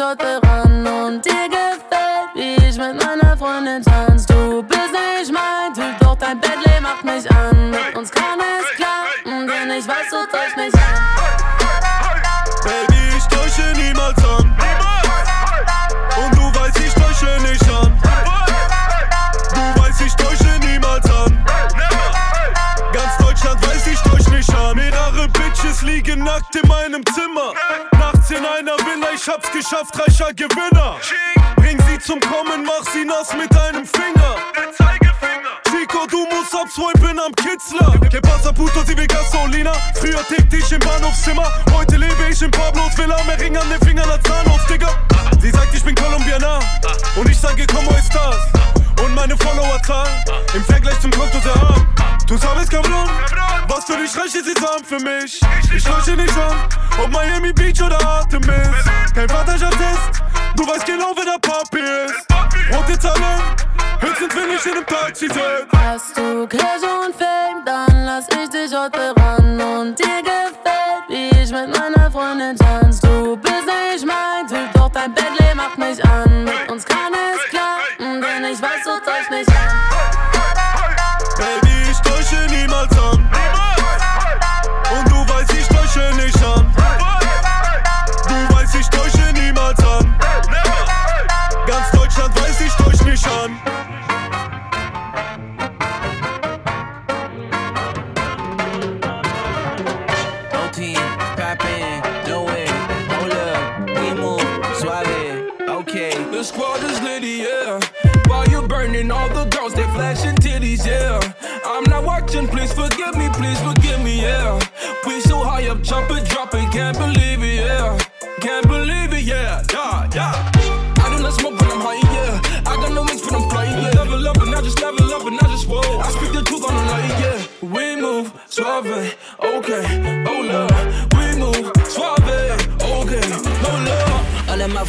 [0.00, 4.24] Schulte ran und dir gefällt, wie ich mit meiner Freundin tanz.
[4.24, 7.68] Du bist nicht mein Typ, doch dein Bentley macht mich an.
[7.68, 10.79] Mit uns kann es klappen, denn ich weiß, du täuscht mich an.
[29.30, 30.96] Hab's geschafft, reicher Gewinner.
[31.54, 34.34] Bring sie zum Kommen, mach sie nass mit einem Finger.
[35.70, 37.96] Chico, du musst abswipen am Kitzler.
[38.10, 39.72] Que pasa puto, sie will Gasolina.
[39.94, 41.46] Früher tickte ich im Bahnhofszimmer.
[41.72, 43.22] Heute lebe ich in Pablos Villa.
[43.22, 44.88] Mehr Ring an den Fingern als Zahnhof, Digga.
[45.40, 46.58] Sie sagt, ich bin Kolumbianer.
[47.14, 48.79] Und ich sage, como estas?
[49.04, 50.08] Und meine Followerzahl
[50.54, 51.86] im Vergleich zum Konto sehr arm.
[52.26, 53.08] Du sabes, cabrón,
[53.66, 55.40] was für dich reich ist, ist arm für mich.
[55.74, 56.68] Ich leuchte nicht an,
[57.02, 58.68] ob Miami Beach oder Artemis.
[59.14, 60.22] Kein Vaterschaftstest,
[60.56, 62.26] du weißt genau, wer der Papi ist.
[62.72, 63.40] Rote Zahlen,
[64.00, 65.66] höchstens wenn ich in einem Taxi sitze.
[65.72, 69.60] Hast du Cash und Fame, dann lass ich dich heute ran.
[69.60, 72.56] Und dir gefällt, wie ich mit meiner Freundin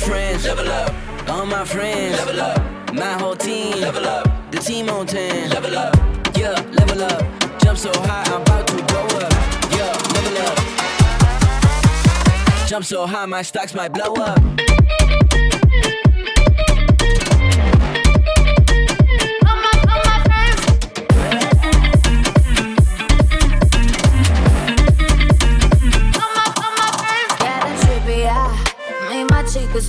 [0.01, 0.93] friends, level up.
[1.29, 2.93] All my friends, level up.
[2.93, 4.27] My whole team, level up.
[4.51, 5.95] The team on 10, level up.
[6.35, 7.23] Yeah, level up.
[7.59, 9.31] Jump so high, I'm about to blow up.
[9.71, 10.57] Yeah, level up.
[12.67, 14.39] Jump so high, my stocks might blow up.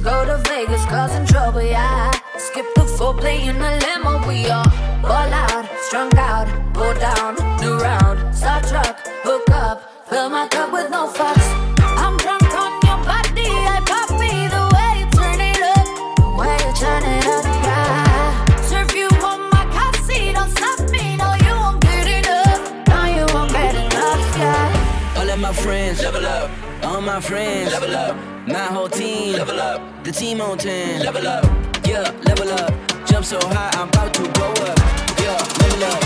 [0.03, 2.11] Go to Vegas, causing trouble, yeah.
[2.37, 4.65] Skip the foreplay in the limo, we all
[5.01, 10.73] ball out, strung out, pull down, new round, start truck, hook up, fill my cup
[10.73, 11.49] with no fucks.
[11.79, 15.87] I'm drunk on your body, I pop me the way you turn it up,
[16.17, 18.63] the way you turn it up, yeah.
[18.63, 23.05] Serve you on my car seat, don't stop me, no, you won't get enough, no,
[23.05, 25.19] you won't get enough, yeah.
[25.19, 26.51] All of my friends, level up.
[26.83, 28.32] All my friends, level up.
[28.53, 30.05] My whole team, level up.
[30.05, 31.45] The team on 10, level up.
[31.87, 32.73] Yeah, level up.
[33.07, 34.79] Jump so high, I'm about to blow up.
[35.19, 36.03] Yeah, level up.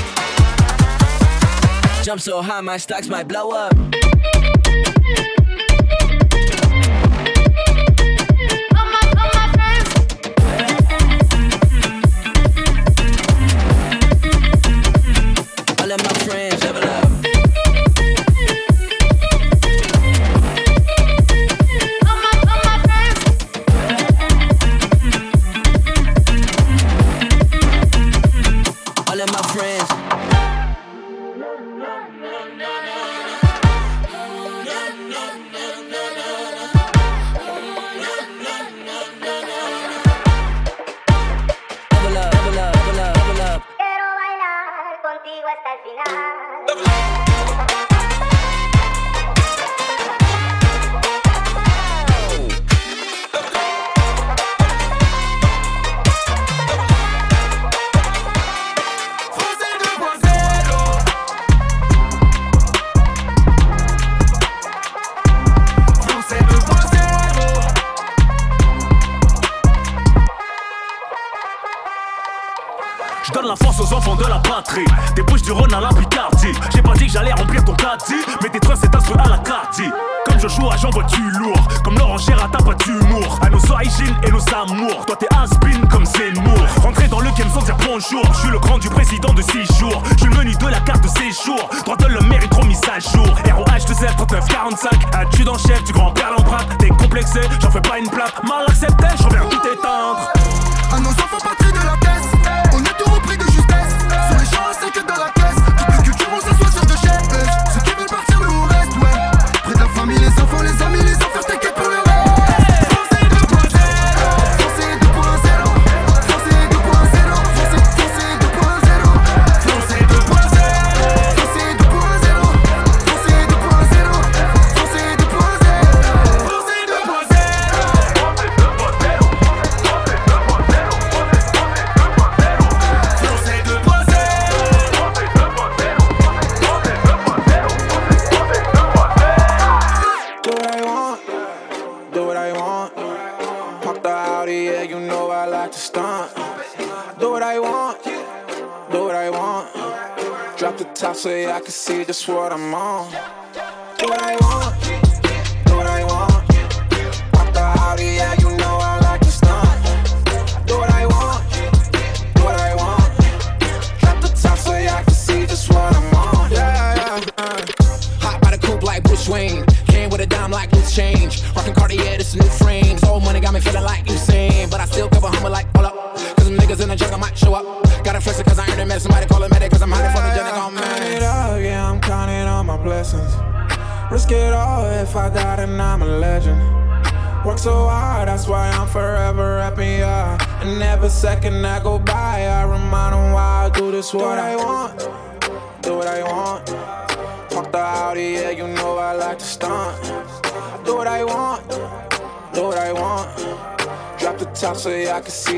[2.05, 3.75] Jump so high, my stocks might blow up.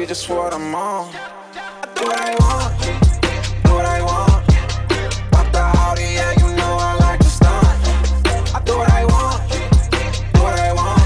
[0.08, 1.12] Just what I'm on.
[1.94, 2.80] Do what I want.
[3.62, 4.46] Do what I want.
[5.30, 7.68] Pop the Audi, yeah, you know I like to stunt.
[8.54, 9.42] I do what I want.
[10.32, 11.02] Do what I want.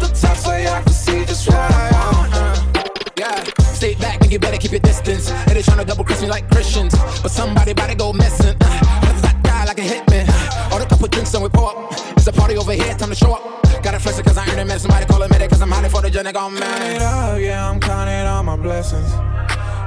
[0.00, 3.18] The top so I can see just what I want.
[3.18, 5.30] Yeah, stay back and you better keep your distance.
[5.30, 6.94] And they tryna double cross me like Christians.
[7.22, 8.54] But somebody about to go missing.
[8.60, 10.26] Uh, that die like a hitman?
[10.28, 12.07] Uh, order a couple drinks and we pour up.
[12.38, 13.42] A party over here, time to show up.
[13.82, 14.78] Gotta flex it cause I earned it, man.
[14.78, 17.68] Somebody call it medic cause I'm hiding for the genic on Count it up, yeah,
[17.68, 19.10] I'm counting on my blessings.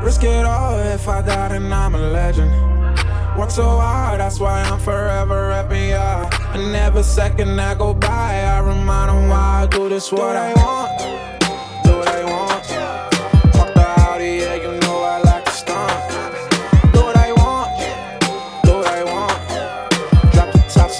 [0.03, 2.51] Risk it all if I got it, I'm a legend.
[3.37, 6.29] Work so hard, that's why I'm forever rapping, yeah.
[6.53, 10.53] And every second that go by, I remind them why I do this what I
[10.53, 11.20] want.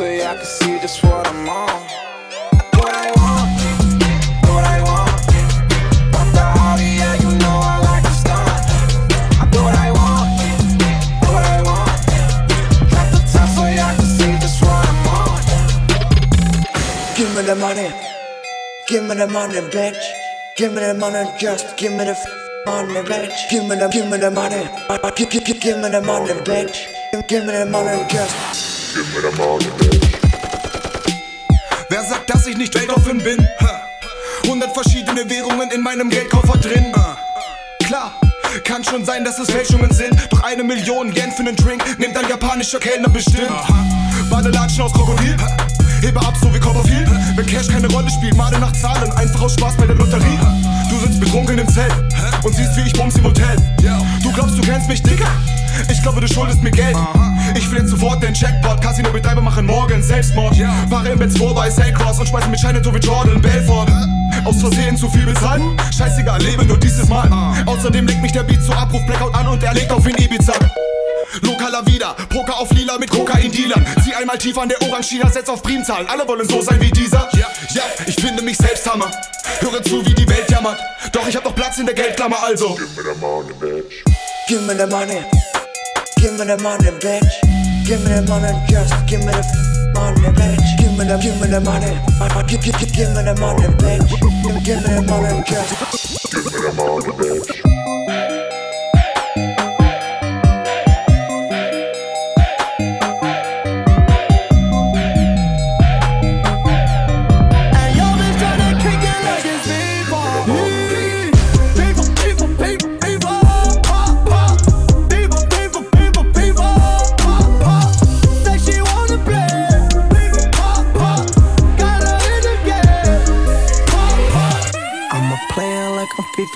[0.02, 1.70] So can see just what I'm on.
[2.74, 3.50] What I want.
[4.50, 5.22] What I want.
[6.34, 6.44] The
[6.82, 8.50] yeah, you know I like stunt.
[9.42, 10.30] I do what I want.
[11.30, 12.02] What I want.
[13.14, 15.38] The top so can see just what I'm on.
[17.16, 17.90] Give me the money.
[18.88, 20.02] Give me the money, bitch.
[20.58, 23.52] Give me the money, just give me the f- money, bitch.
[23.52, 24.66] Give me the, give me the money.
[25.16, 26.88] Give, give, give, give me the money, bitch.
[27.28, 28.81] Give me the money, just.
[31.90, 33.48] Wer sagt, dass ich nicht weltoffen bin?
[33.62, 33.82] Ha.
[34.44, 36.92] 100 verschiedene Währungen in meinem Geldkoffer drin.
[36.96, 37.16] Ah.
[37.86, 38.12] Klar,
[38.66, 40.14] kann schon sein, dass es Fälschungen sind.
[40.30, 43.50] Doch eine Million Yen für nen Drink nimmt ein japanischer Kellner bestimmt.
[44.30, 45.38] Badelatschen aus Krokodil.
[46.02, 47.10] Hebe ab, so wie Copperfield.
[47.36, 49.12] Wenn Cash keine Rolle spielt, male nach Zahlen.
[49.12, 50.40] Einfach aus Spaß bei der Lotterie.
[50.90, 51.94] Du sitzt betrunken im Zelt
[52.44, 53.56] und siehst, wie ich bums im Hotel.
[54.24, 55.30] Du glaubst, du kennst mich, Dicker?
[55.90, 56.98] Ich glaube, du schuldest mir Geld.
[57.56, 58.82] Ich will jetzt sofort den Jackpot.
[58.82, 60.56] Casino-Betreiber machen morgen Selbstmord.
[60.90, 63.90] Fahre im Benz vorbei, Saycross und schmeiße mit Scheinen so wie Jordan Belfort.
[64.44, 65.78] Aus Versehen zu viel bezahlen?
[65.96, 67.30] Scheißegal, lebe nur dieses Mal.
[67.66, 70.54] Außerdem legt mich der Beat zu Abruf Blackout an und er legt auf in Ibiza.
[71.42, 73.86] Lokaler wieder, Poker auf Lila mit Kokain-Dealern.
[74.04, 76.08] Zieh einmal tief an der Orange-China, setz auf Primzahlen.
[76.08, 77.30] Alle wollen so sein wie dieser.
[77.34, 79.10] Ja, ja, ich finde mich selbst Hammer.
[79.60, 80.80] Höre zu, wie die Welt jammert.
[81.12, 82.76] Doch ich hab noch Platz in der Geldklammer, also.
[82.76, 84.04] Give me the money, bitch.
[84.48, 85.24] Give me the money.
[86.18, 87.42] Give me the money, bitch.
[87.86, 90.78] Give me the money, just give me the money, bitch.
[90.78, 91.98] Give me the, give me the money.
[92.48, 94.10] Give, give, give, give me the money, bitch.
[94.44, 96.32] Give, give me the money, just.
[96.32, 97.71] Give me the money, bitch.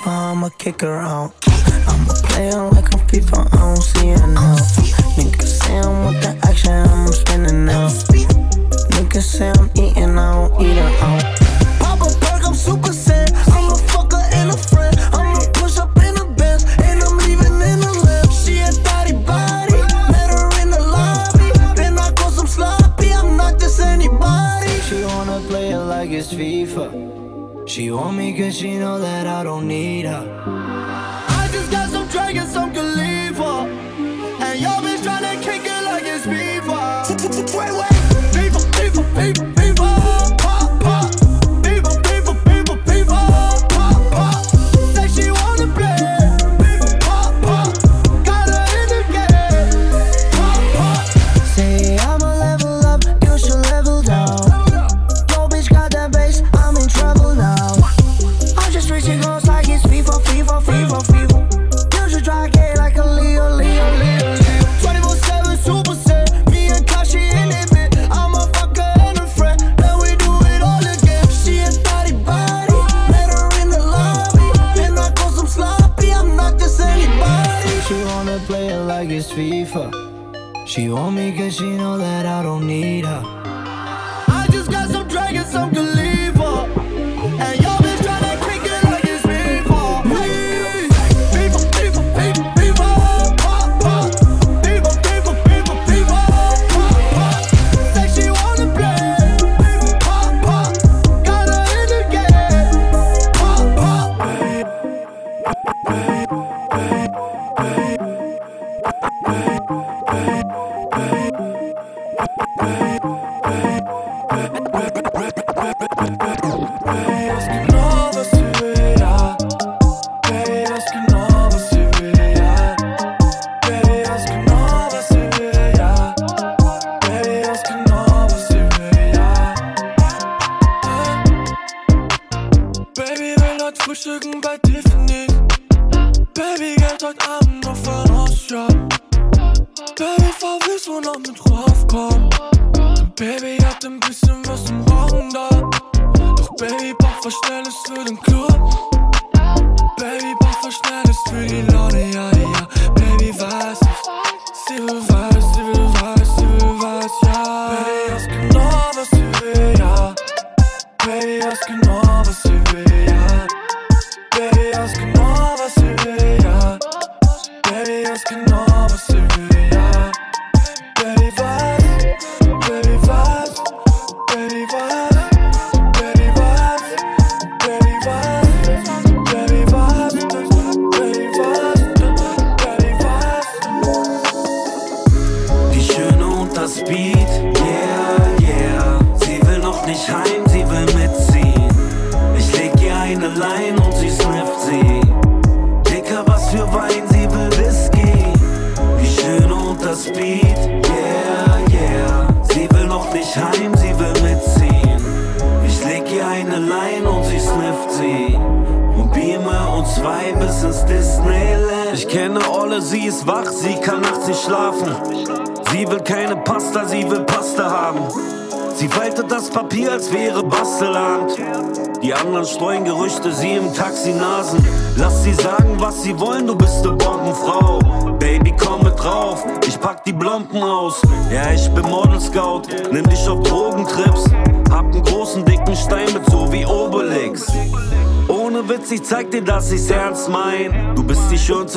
[0.08, 1.34] I'ma kick her out.
[1.88, 4.56] I'm a player like I'm FIFA, I don't see it now.
[5.18, 7.88] Niggas say I'm with the action, I'm spinning now.
[8.93, 11.24] Niggas say I'm eating, I don't eat it out.
[11.80, 13.14] Pop a perk, I'm super sad.
[27.76, 30.26] She want me cause she know that I don't need her.
[30.48, 33.68] I just got some drag and some Khalifa.
[34.46, 37.10] And y'all bitch tryna kick it like it's FIFA.
[37.54, 37.92] Wait, wait.
[38.32, 39.55] FIFA, FIFA, FIFA.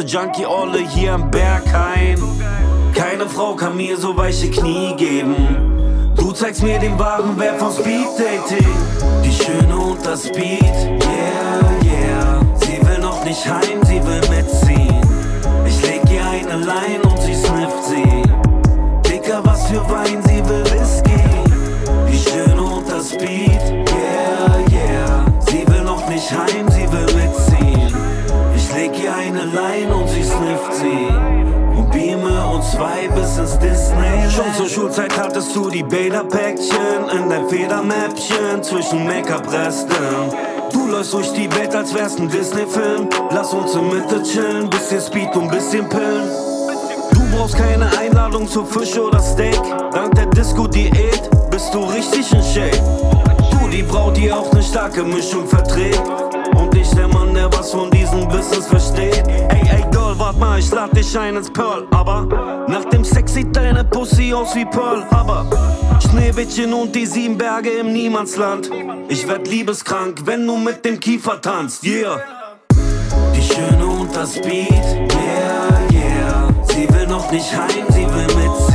[0.09, 2.19] Junkie Orle hier im Bergheim.
[2.95, 6.15] Keine Frau kann mir so weiche Knie geben.
[6.17, 8.67] Du zeigst mir den wahren Wert von Speed Dating.
[34.39, 39.91] Schon zur Schulzeit hattest du die Bäderpäckchen in dein Federmäppchen zwischen Make-up-Resten.
[40.72, 43.09] Du läufst durch die Welt, als wär's ein Disney-Film.
[43.32, 46.30] Lass uns in Mitte chillen, bisschen Speed und bisschen Pillen.
[47.11, 49.61] Du brauchst keine Einladung zu Fisch oder Steak.
[49.93, 52.78] Dank der Disco-Diät bist du richtig in Shape.
[53.51, 56.01] Du, die Braut, die auch ne starke Mischung verträgt.
[56.59, 59.23] Und ich der Mann, der was von diesem Business versteht.
[59.27, 61.87] Ey, ey, Girl, warte mal, ich lad dich ein ins Pearl.
[61.93, 65.05] Aber nach dem Sex sieht deine Pussy aus wie Pearl.
[65.11, 65.47] Aber
[66.01, 68.71] Schneewittchen und die sieben Berge im Niemandsland.
[69.09, 71.85] Ich werd liebeskrank, wenn du mit dem Kiefer tanzt.
[71.85, 72.21] Yeah.
[73.35, 76.49] Die Schöne und das Beat, yeah, yeah.
[76.65, 78.68] Sie will noch nicht heim, sie will mit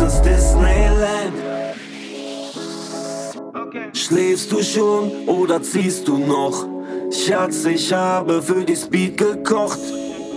[0.00, 1.34] Ins Disneyland.
[3.92, 6.66] Schläfst du schon oder ziehst du noch?
[7.10, 9.78] Schatz, ich habe für die Speed gekocht.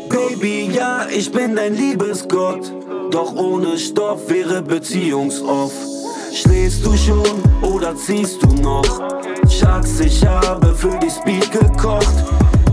[0.10, 2.74] Baby, ja, ich bin dein Liebesgott.
[3.12, 5.74] Doch ohne Stoff wäre beziehungsoff.
[6.34, 7.24] Schläfst du schon
[7.62, 8.86] oder ziehst du noch?
[9.50, 12.16] Schatz, ich habe für die Speed gekocht.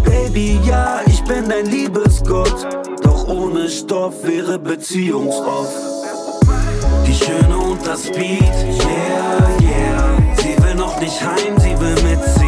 [0.05, 2.67] Baby, ja, ich bin dein Liebesgott.
[3.03, 5.90] Doch ohne Stoff wäre beziehungsoff.
[7.25, 10.19] Schöne und das Beat, yeah, yeah.
[10.37, 12.40] Sie will noch nicht heim, sie will mit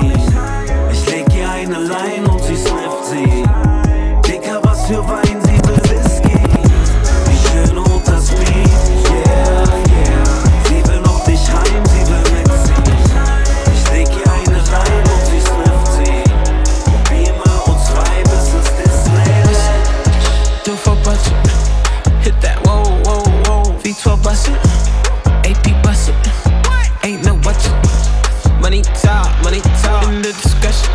[28.83, 30.09] money talk, money talk.
[30.09, 30.93] In the discussion,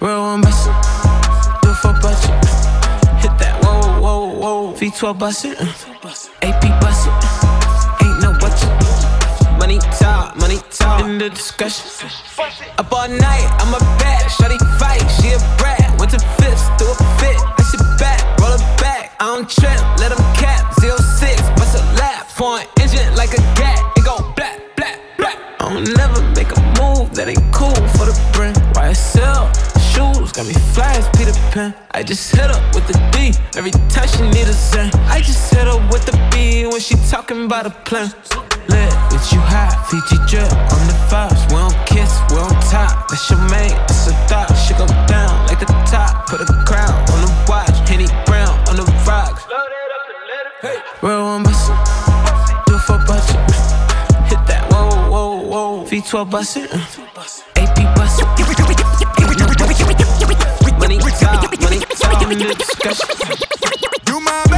[0.00, 0.72] real one bustin',
[1.62, 2.30] do it for budget.
[3.20, 4.72] Hit that whoa, whoa, whoa.
[4.74, 5.66] V12 bustin', uh.
[6.42, 8.02] AP bustin', uh.
[8.02, 8.70] ain't no budget.
[9.58, 11.04] Money talk, money talk.
[11.04, 12.08] In the discussion,
[12.78, 15.98] up all night, I'm a bad, shawty fight, she a brat.
[15.98, 19.91] Went to fifth, threw a fit, I sit back, roll it back, I don't trip.
[30.42, 31.74] Got me fly as Peter Pan.
[31.92, 34.90] I just hit up with the D, every time she need a zen.
[35.06, 38.10] I just hit up with the B when she talking about a plan.
[38.68, 41.42] Lit, it's you hot, Fiji drip on the vibes.
[41.50, 43.08] We don't kiss, we don't top.
[43.08, 44.50] That's your mate, it's a thought.
[44.66, 46.26] She go down like the top.
[46.26, 49.44] Put a crown on the watch, Henny Brown on the rocks.
[51.02, 51.76] Real one bustin',
[52.66, 53.38] do for budget.
[54.26, 55.84] Hit that, whoa, whoa, whoa.
[55.84, 56.68] V12 bustin',
[57.56, 58.31] AP bustin'.
[62.38, 63.08] Discussion.
[64.08, 64.51] You my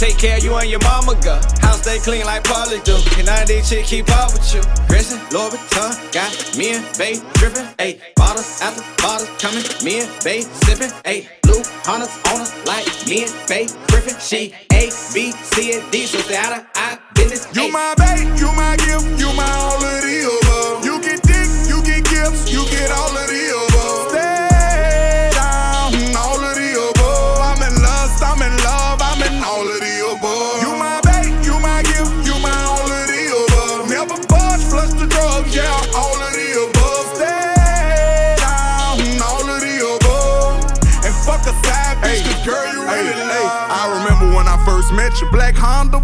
[0.00, 1.40] take care of you and your mama girl.
[1.60, 2.96] House stay clean like Polly do.
[3.20, 4.62] And none of these chicks keep up with you.
[4.88, 7.68] Christian, Louis Vuitton, got me and Bay drippin'.
[7.76, 9.62] Ayy, bottles after bottles coming.
[9.84, 10.90] Me and Bay sippin'.
[11.04, 14.18] Ayy, blue hunters on us like me and Bay grippin'.
[14.18, 16.06] She A, B, C, and D.
[16.06, 17.44] So stay out of our business.
[17.54, 18.09] You my babe,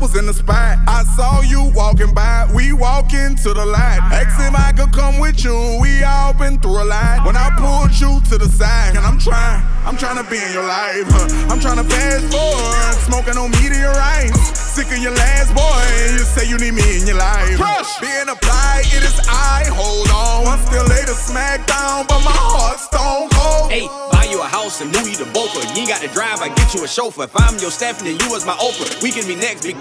[0.00, 0.78] was in the spot.
[0.86, 4.00] I saw you walking by, we walk into the light.
[4.12, 7.26] Asked if I could come with you, we all been through a lot.
[7.26, 10.52] When I pulled you to the side, and I'm trying, I'm trying to be in
[10.52, 11.06] your life.
[11.08, 11.52] Huh?
[11.52, 14.58] I'm trying to fast forward, smoking on meteorites.
[14.76, 15.80] Sick of your last boy,
[16.12, 17.56] you say you need me in your life.
[17.56, 17.98] Crush!
[18.00, 20.44] Being applied, it is I, hold on.
[20.44, 23.72] One still later, smack down, but my heart's stone cold.
[23.72, 25.64] Hey, buy you a house and move you to Boca.
[25.72, 27.24] You ain't got to drive, I get you a chauffeur.
[27.24, 29.02] If I'm your Stedman, you was my Oprah.
[29.02, 29.80] We can be next, Big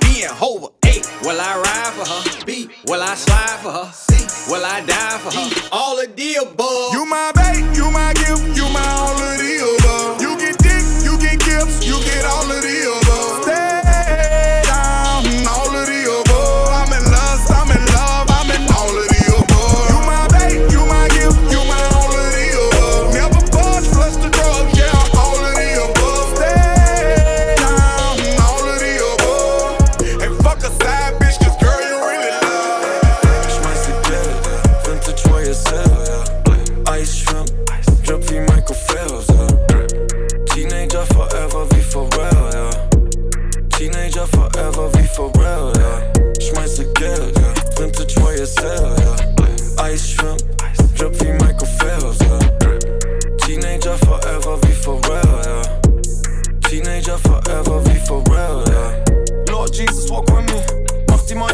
[0.86, 2.46] A, will I ride for her?
[2.46, 3.92] B, will I slide for her?
[3.92, 5.70] C, will I die for her?
[5.72, 6.08] All the
[6.42, 6.94] above.
[6.94, 9.25] You my babe, you my gift, you my all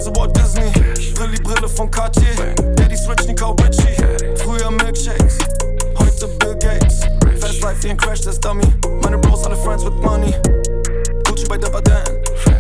[0.02, 0.72] Mäuse Walt Disney.
[1.14, 2.56] Brilli Brille von Cartier.
[2.76, 3.96] Daddy Switch, Nico Ritchie.
[4.38, 5.38] Früher Milkshakes,
[5.96, 7.02] heute Bill Gates.
[7.40, 8.64] Fast Life wie ein Crash Test Dummy.
[9.04, 10.34] Meine Bros alle Friends with Money.
[11.28, 12.02] Gucci bei Dapper Dan.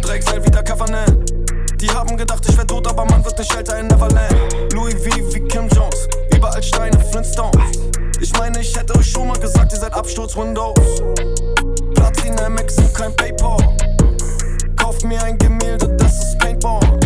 [0.03, 1.33] Dreckseil wie der Covenant.
[1.81, 4.35] Die haben gedacht, ich wär tot, aber man wird nicht älter in Neverland.
[4.73, 6.07] Louis V wie Kim Jones.
[6.35, 7.79] Überall Steine, Flintstones.
[8.19, 11.01] Ich meine, ich hätte euch schon mal gesagt, ihr seid Absturz Windows.
[11.95, 13.57] Platin MX und kein Paypal.
[14.77, 17.00] Kauf mir ein Gemälde, das ist Paintball.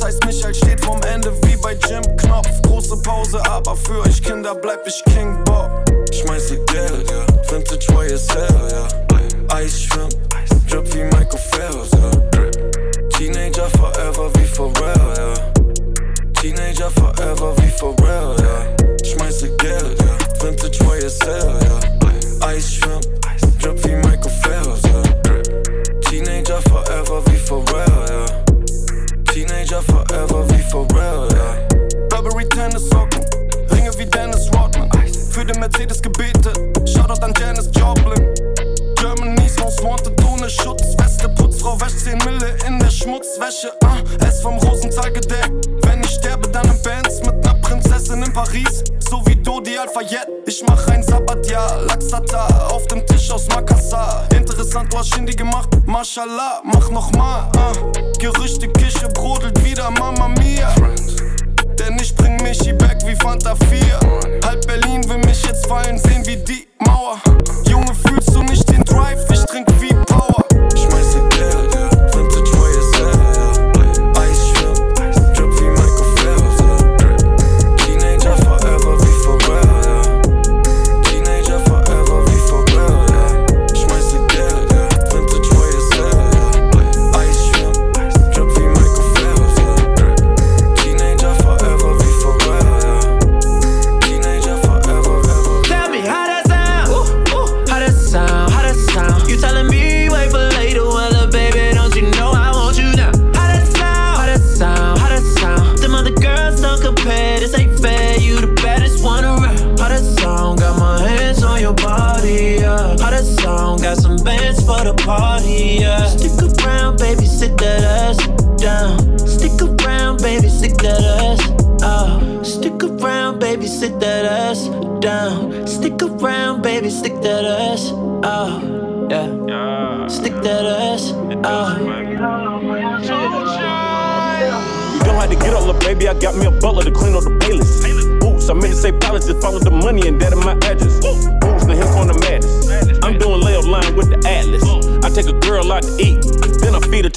[0.00, 2.48] Es heißt, Michael steht vorm Ende wie bei Jim Knopf.
[2.62, 5.84] Große Pause, aber für euch Kinder bleib ich King Bob.
[6.10, 7.26] Schmeiß ihr Geld, ja.
[7.50, 9.60] Vintage YSL, ja.
[9.60, 10.14] Ice Shrimp,
[10.70, 13.08] Drip wie Michael Phelps, ja.
[13.10, 15.34] Teenager forever wie Pharrell, ja.
[16.40, 17.54] Teenager forever
[56.10, 56.59] Mashallah,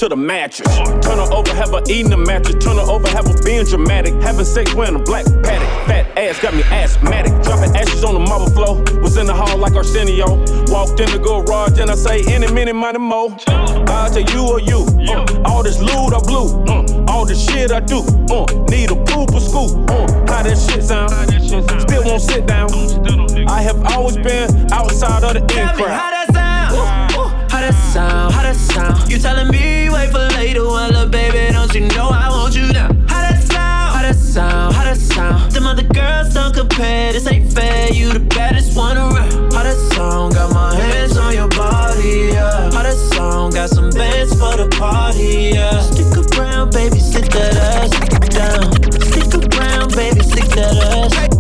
[0.04, 0.68] to the mattress.
[1.00, 2.62] Turn her over, have her eating the mattress.
[2.64, 4.14] Turn her over, have her being dramatic.
[4.22, 5.70] Having sex wearing a black paddock.
[5.88, 7.32] Fat ass got me asthmatic.
[7.44, 8.84] Dropping ashes on the marble floor.
[9.02, 10.28] Was in the hall like Arsenio.
[10.68, 13.32] Walked in the garage and I say, any minute, money more.
[13.48, 14.84] I tell you or you.
[15.08, 16.52] Uh, all this loot I blew.
[16.68, 18.04] Uh, all the shit I do.
[18.28, 19.72] Uh, need a poop or scoop.
[19.90, 21.12] Uh, how that shit sound?
[21.82, 22.70] Still won't sit down.
[23.48, 26.13] I have always been outside of the in crowd.
[27.94, 28.34] Sound?
[28.34, 29.12] How that sound?
[29.12, 30.64] You telling me wait for later?
[30.64, 32.90] Well, uh, baby, don't you know I want you now?
[33.08, 33.96] How that sound?
[33.96, 34.76] How that sound?
[34.76, 35.52] How that sound?
[35.52, 37.14] Them other girls don't compare.
[37.14, 37.94] This ain't fair.
[37.94, 39.54] You the baddest one around.
[39.54, 40.34] How that sound?
[40.34, 42.34] Got my hands on your body.
[42.34, 42.72] Yeah.
[42.72, 43.54] How that sound?
[43.54, 45.52] Got some bands for the party.
[45.54, 45.80] Yeah.
[45.82, 47.92] Stick around, baby, sit that ass
[48.30, 48.74] down.
[49.02, 51.33] Stick around, baby, stick that ass.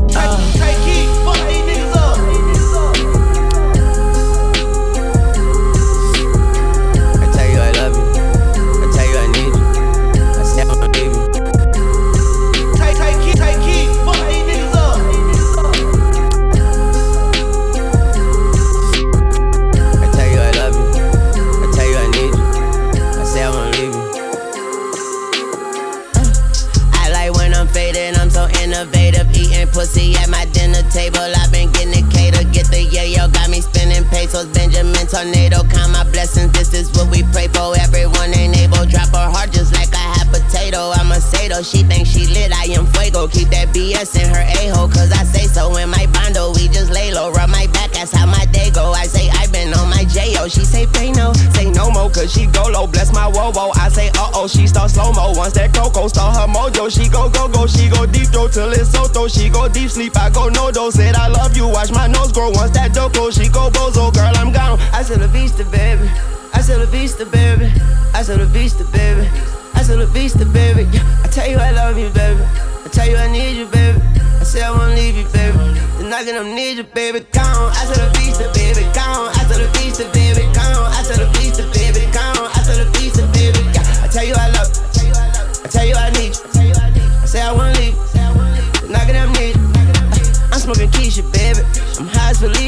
[59.27, 60.17] She go deep sleep.
[60.17, 60.91] I go no do.
[60.91, 61.67] Said I love you.
[61.67, 62.49] Watch my nose grow.
[62.51, 63.31] Once that doko.
[63.31, 64.13] She go bozo.
[64.13, 64.79] Girl, I'm gone.
[64.91, 66.09] I said la vista, baby.
[66.53, 67.71] I said la vista, baby.
[68.13, 69.27] I said a vista, baby.
[69.73, 70.87] I said la vista, baby.
[71.23, 72.43] I tell you I love you, baby.
[72.85, 73.99] I tell you I need you, baby.
[74.39, 75.57] I say I won't leave you, baby.
[75.97, 77.21] The knocking on need you, baby.
[77.31, 77.71] Gone.
[77.73, 78.62] I said la vista, baby.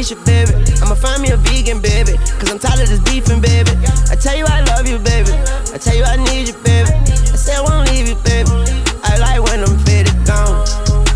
[0.05, 0.53] Felicia, baby.
[0.81, 2.17] I'ma find me a vegan, baby.
[2.37, 3.71] Cause I'm tired of this beefing, baby.
[4.11, 5.33] I tell you I love you, baby.
[5.73, 6.93] I tell you I need you, baby.
[6.93, 8.51] I say I won't leave you, baby.
[9.01, 10.65] I like when I'm faded gone.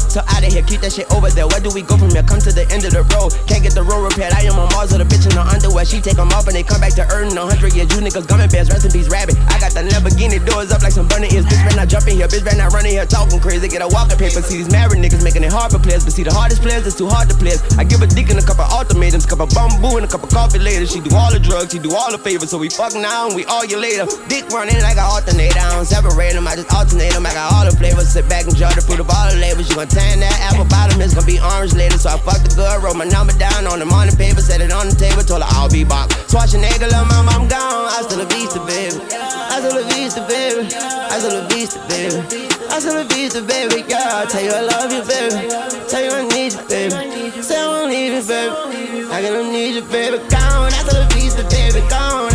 [0.10, 1.46] So out of here, keep that shit over there.
[1.46, 2.24] Where do we go from here?
[2.24, 3.38] Come to the end of the road.
[3.46, 4.34] Can't get the road repaired.
[4.34, 4.69] I am on
[5.80, 5.86] Underwear.
[5.86, 7.88] She take them off and they come back to earn a hundred years.
[7.96, 9.38] You niggas gumming bears, rest in peace, rabbit.
[9.48, 11.46] I got the Lamborghini doors up like some bunny ears.
[11.46, 12.28] Bitch, better not jump in here.
[12.28, 13.68] Bitch, better not run in here talking crazy.
[13.68, 14.42] Get a walking paper.
[14.42, 16.04] See these married niggas making it hard for players.
[16.04, 17.62] But see the hardest players, it's too hard to players.
[17.78, 20.30] I give a dick and a couple ultimatums, cup of bamboo and a cup of
[20.30, 20.86] coffee later.
[20.86, 22.50] She do all the drugs, she do all the favors.
[22.52, 24.06] So we fuck now and we all you later.
[24.28, 25.56] Dick running like I alternate.
[25.56, 27.26] I don't separate them, I just alternate them.
[27.26, 28.10] I got all the flavors.
[28.10, 29.70] Sit back and enjoy the fruit of all the labels.
[29.70, 31.98] You gon' tan that apple bottom it's gonna be orange later.
[31.98, 34.72] So I fuck the girl, wrote my number down on the morning paper, set it
[34.72, 36.10] on the table, told her I'll be back.
[36.26, 37.94] Schwarzenegger, little mama, I'm gone.
[37.94, 38.98] I still a vista, baby.
[39.14, 40.66] I still a vista, baby.
[40.74, 42.18] I still a vista, baby.
[42.74, 43.86] I still a vista, baby.
[43.88, 45.48] Yeah, I tell you I love you, baby.
[45.88, 47.42] Tell you I need you, baby.
[47.44, 49.06] Say I won't leave you, baby.
[49.14, 50.18] I gotta need you, baby.
[50.30, 50.74] Gone.
[50.74, 51.88] I still a vista, baby.
[51.88, 52.29] Gone.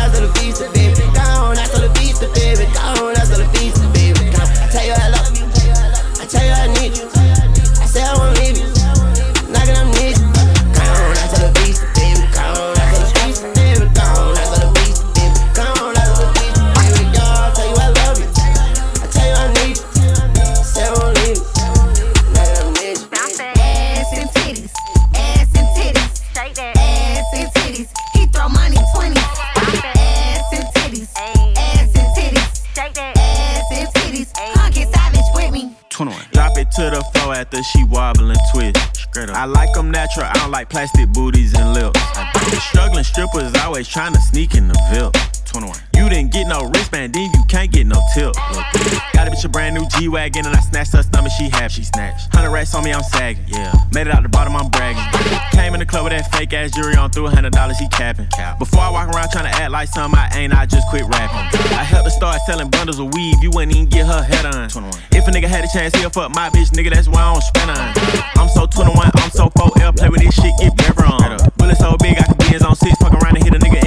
[37.45, 39.07] After she wobble and twist.
[39.17, 42.01] I like them natural, I don't like plastic booties and lips.
[42.71, 45.15] Struggling strippers always trying to sneak in the VIP.
[45.55, 45.79] 21.
[45.95, 48.35] You didn't get no wristband, then you can't get no tip.
[48.35, 48.67] Look,
[49.15, 51.71] got a bitch a brand new G Wagon and I snatched her stomach, she half,
[51.71, 52.35] she snatched.
[52.35, 53.45] 100 racks on me, I'm sagging.
[53.47, 53.73] Yeah.
[53.93, 55.07] Made it out the bottom, I'm bragging.
[55.53, 57.87] Came in the club with that fake ass jewelry on, threw a hundred dollars, he
[57.89, 58.27] capping.
[58.59, 61.47] Before I walk around trying to act like something I ain't, I just quit rapping.
[61.71, 64.69] I helped her start selling bundles of weave, you wouldn't even get her head on.
[64.69, 64.91] 21.
[65.13, 67.43] If a nigga had a chance, he'll fuck my bitch, nigga, that's why I don't
[67.43, 67.95] spend on.
[68.43, 71.39] I'm so 21, I'm so 4L, play with this shit, get better on.
[71.57, 73.84] Bullet so big, I can be his on six, fuck around and hit a nigga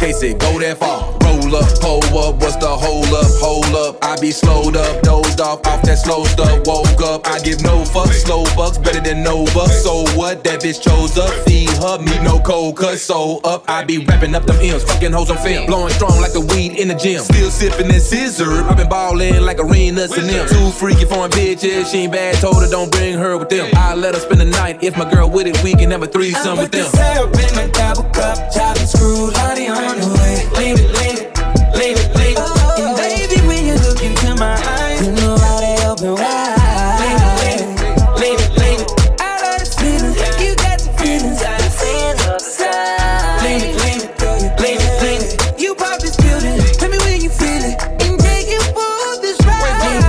[0.00, 1.12] case it go that far.
[1.20, 3.28] Roll up, pull up, what's the hold up?
[3.44, 6.64] Hold up, I be slowed up, dozed off off that slow stuff.
[6.64, 9.84] Woke up, I give no fucks, slow bucks better than no bucks.
[9.84, 10.42] So what?
[10.44, 12.98] That bitch chose up, feed her, me no cold cut.
[12.98, 16.32] So up, I be wrapping up them M's, fucking hoes on film, blowing strong like
[16.32, 17.20] the weed in the gym.
[17.20, 20.48] Still sipping that scissor, I been ballin' like arenas and them.
[20.48, 23.68] Too freaky foreign bitches, she ain't bad, told her don't bring her with them.
[23.76, 26.06] I let her spend the night, if my girl with it, we can have a
[26.06, 26.88] threesome with them.
[26.88, 28.50] Syrup in my double cup,
[28.90, 30.34] screw, Lottie on the way.
[30.58, 31.30] Leave it, leave it,
[31.78, 32.44] leave it, leave it.
[32.82, 36.98] And baby, when you look into my eyes, you know how they open wide.
[36.98, 37.70] Leave it,
[38.18, 38.90] leave it, leave it.
[39.20, 41.38] I love this feeling, you got the feelings.
[41.38, 43.46] I can see it on the side.
[43.46, 44.10] It, leave it,
[44.58, 45.60] leave it, leave it.
[45.60, 49.38] You pop this building, tell me when you feel it, and take it for this
[49.46, 50.02] ride.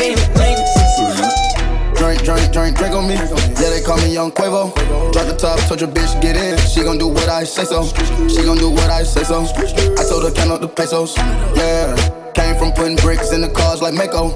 [0.00, 0.66] Leave it, leave it.
[1.96, 3.14] Drink, drink, drink, drink on me.
[3.14, 4.85] Yeah, they call me Young Quavo.
[5.46, 6.58] Top, told your bitch get in.
[6.66, 7.86] She gon' do what I say so.
[8.26, 9.46] She gon' do what I say so.
[9.46, 11.16] I told her count up the pesos.
[11.54, 11.94] Yeah,
[12.34, 14.34] came from putting bricks in the cars like Mako.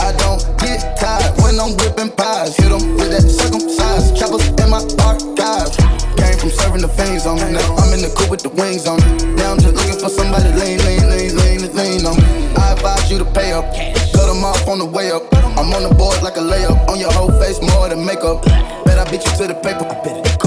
[0.00, 2.56] I don't get tired when I'm whipping pies.
[2.56, 5.68] Hit 'em with that circumcised choppers in my archive.
[6.16, 7.52] Came from serving the fiends on me.
[7.52, 9.36] Now I'm in the coupe with the wings on me.
[9.36, 12.16] Now I'm just looking for somebody lean, lean, lean, lean, lean on.
[12.56, 13.68] I advise you to pay up.
[14.16, 15.28] Cut them off on the way up.
[15.60, 16.88] I'm on the board like a layup.
[16.88, 18.40] On your whole face, more than makeup.
[18.86, 20.37] Bet I beat you to the paper.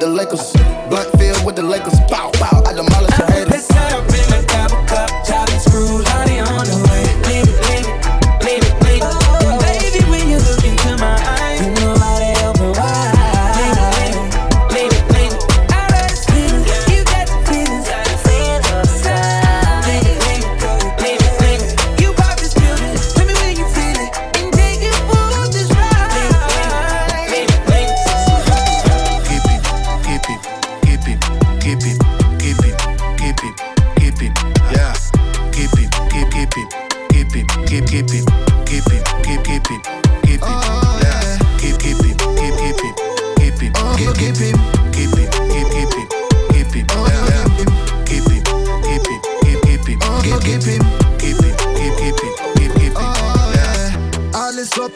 [0.00, 0.52] With the Lakers.
[0.88, 2.00] Blunt filled with the Lakers.
[2.08, 2.62] Bow, bow.
[2.64, 3.29] I demolish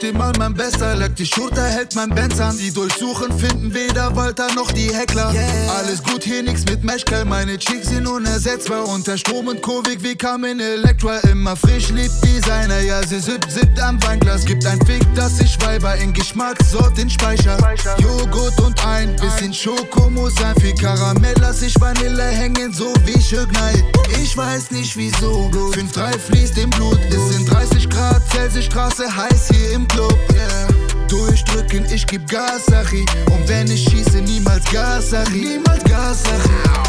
[0.05, 1.16] optimal mein bester Leck.
[1.16, 2.57] Die Schulter hält mein Benz an.
[2.59, 5.32] Die durchsuchen, finden weder Walter noch die Heckler.
[5.32, 5.44] Yeah.
[5.78, 7.24] Alles gut, hier nix mit Meshkel.
[7.24, 8.86] Meine Chicks sind unersetzbar.
[8.88, 11.18] Unter Strom und Kurvig wie Carmen Electra.
[11.30, 12.80] Immer frisch, liebt Designer.
[12.80, 14.44] Ja, sie sippt, sippt am Weinglas.
[14.44, 17.57] Gibt ein Fick, dass ich Schweiber in Geschmackssort den Speicher.
[17.98, 20.55] Joghurt und ein bisschen Schoko muss sein.
[20.61, 23.82] Viel Karamell lass ich Vanille hängen, so wie Schögnei.
[24.22, 25.50] Ich weiß nicht wieso.
[25.72, 26.98] 5-3 fließt im Blut.
[27.09, 30.18] Es sind 30 Grad, Celsius Straße heiß hier im Club.
[30.34, 30.68] Yeah.
[31.09, 33.05] Durchdrücken, ich geb Gas, Sachi.
[33.26, 35.38] Und wenn ich schieße, niemals Gas, Sachi.
[35.38, 36.84] Niemals Gas, Sachi.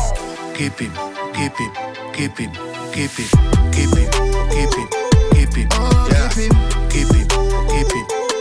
[0.57, 0.91] Gib ihm,
[1.33, 1.71] gib ihm,
[2.15, 2.51] gib ihm,
[2.93, 3.29] gib ihm,
[3.71, 4.09] gib ihm,
[4.49, 4.87] gib ihm,
[5.33, 6.29] gib ihm, oh, yeah.
[6.33, 6.57] gib ihm,
[6.89, 7.27] gib ihm,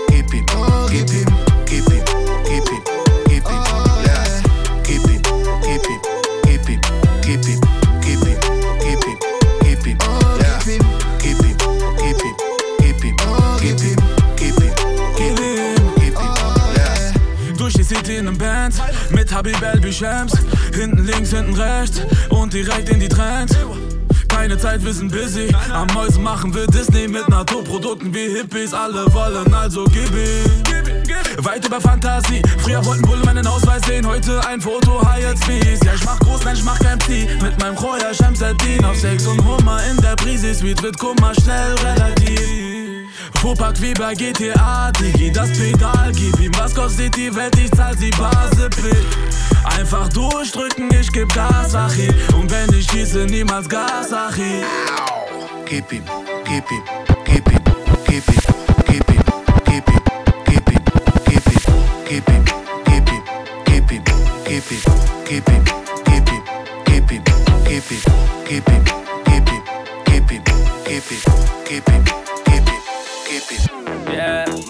[0.09, 0.47] gib ihm,
[0.91, 1.24] gib ihm,
[18.05, 18.75] City in nem Band
[19.11, 20.33] mit Habib Elby Shams.
[20.75, 23.57] Hinten links, hinten rechts und direkt in die Trends.
[24.29, 25.55] Keine Zeit, wir sind busy.
[25.73, 28.75] Am Mäusen machen wir Disney mit Naturprodukten wie Hippies.
[28.75, 30.11] Alle wollen also gib.
[31.39, 32.43] Weit über Fantasie.
[32.59, 35.81] Früher wollten wohl meinen Ausweis sehen, heute ein Foto, high als Bees.
[35.85, 37.29] Ja, ich mach groß, nein, ich mach kein Tee.
[37.41, 40.55] Mit meinem Kroja Shamseddin auf Sex und Hummer in der Brise.
[40.55, 42.64] Sweet wird Kummer schnell relativ.
[43.41, 47.97] Fuhrpark wie bei GTA, Digi, das Pedal, gib ihm, was kostet die Welt, ich zahl
[47.97, 48.97] sie Basepay.
[49.77, 52.09] Einfach durchdrücken, ich geb Gas, Achi.
[52.35, 54.63] Und wenn ich schieße, niemals Gas, Achi.
[55.67, 56.05] Gib ihm,
[56.45, 56.83] gib ihm,
[57.25, 57.59] gib ihm,
[58.07, 58.43] gib ihm,
[58.87, 59.23] gib ihm,
[59.65, 60.03] gib ihm,
[60.45, 60.83] gib ihm,
[61.27, 61.65] gib ihm,
[62.05, 62.45] gib ihm,
[62.85, 63.25] gib ihm,
[63.65, 64.05] gib ihm,
[64.45, 64.83] gib ihm,
[65.27, 65.64] gib ihm,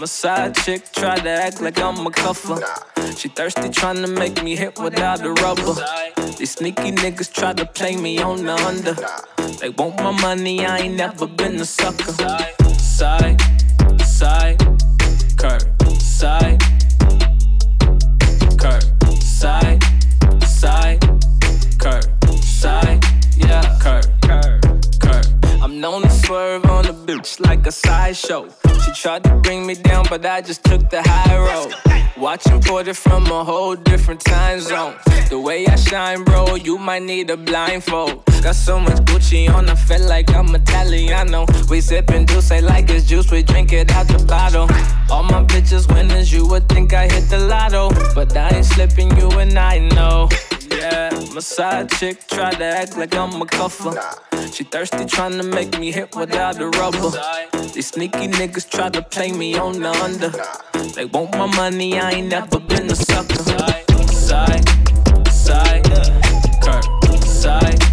[0.04, 2.60] My side chick tried to act like I'm a cuffer.
[3.16, 5.74] She thirsty trying to make me hit without the rubber.
[6.36, 8.96] These sneaky niggas try to play me on the under.
[9.60, 12.12] They want my money, I ain't never been a sucker.
[12.12, 13.40] Side,
[14.02, 14.58] side,
[15.38, 15.62] curve,
[15.98, 16.62] side,
[19.22, 19.82] side,
[20.42, 21.00] side,
[21.78, 22.04] curve,
[22.44, 23.13] side,
[25.74, 28.48] I'm known to swerve on the bitch like a sideshow.
[28.84, 31.74] She tried to bring me down, but I just took the high road.
[32.16, 34.94] Watching Porter from a whole different time zone.
[35.30, 38.24] The way I shine, bro, you might need a blindfold.
[38.40, 41.40] Got so much Gucci on, I feel like I'm Italiano.
[41.68, 44.68] We sippin' juice, like it's juice, we drink it out the bottle.
[45.10, 47.90] All my bitches winners, you would think I hit the lotto.
[48.14, 50.28] But I ain't slipping, you and I know.
[50.70, 53.92] Yeah, my side chick tried to act like I'm a cuffer.
[54.52, 57.10] She thirsty trying to make me hit without the rubber.
[57.72, 60.32] These sneaky niggas try to play me on the under.
[60.94, 63.42] They want my money, I ain't never been a sucker.
[64.12, 64.68] Side,
[65.28, 65.84] side,
[66.62, 67.83] curve, side,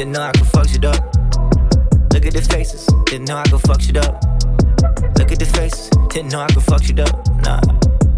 [0.00, 1.14] didn't know I could fuck shit up.
[2.14, 4.24] Look at the faces, didn't know I could fuck shit up.
[5.18, 7.12] Look at the faces, didn't know I could fuck shit up.
[7.44, 7.60] Nah.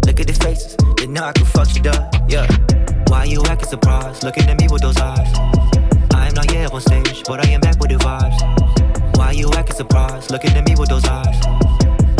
[0.07, 2.15] Look at the faces, didn't know I could fuck shit up.
[2.29, 2.47] Yeah.
[3.07, 4.23] Why you acting surprised?
[4.23, 5.27] Looking at me with those eyes.
[6.15, 9.17] I am not yet on stage, but I am back with the vibes.
[9.17, 10.31] Why you acting surprised?
[10.31, 11.35] Looking at me with those eyes.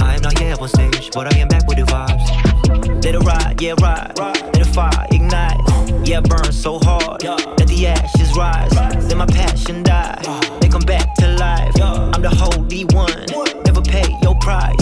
[0.02, 3.02] I am not yet on stage, but I am back with the vibes.
[3.02, 4.12] Let it ride, yeah, ride.
[4.20, 5.73] Let the fire ignite.
[6.14, 7.24] Yeah, burn so hard.
[7.24, 8.72] Let the ashes rise.
[8.76, 10.22] Let my passion die.
[10.62, 11.74] They come back to life.
[11.82, 13.26] I'm the holy one.
[13.66, 14.78] Never pay your price.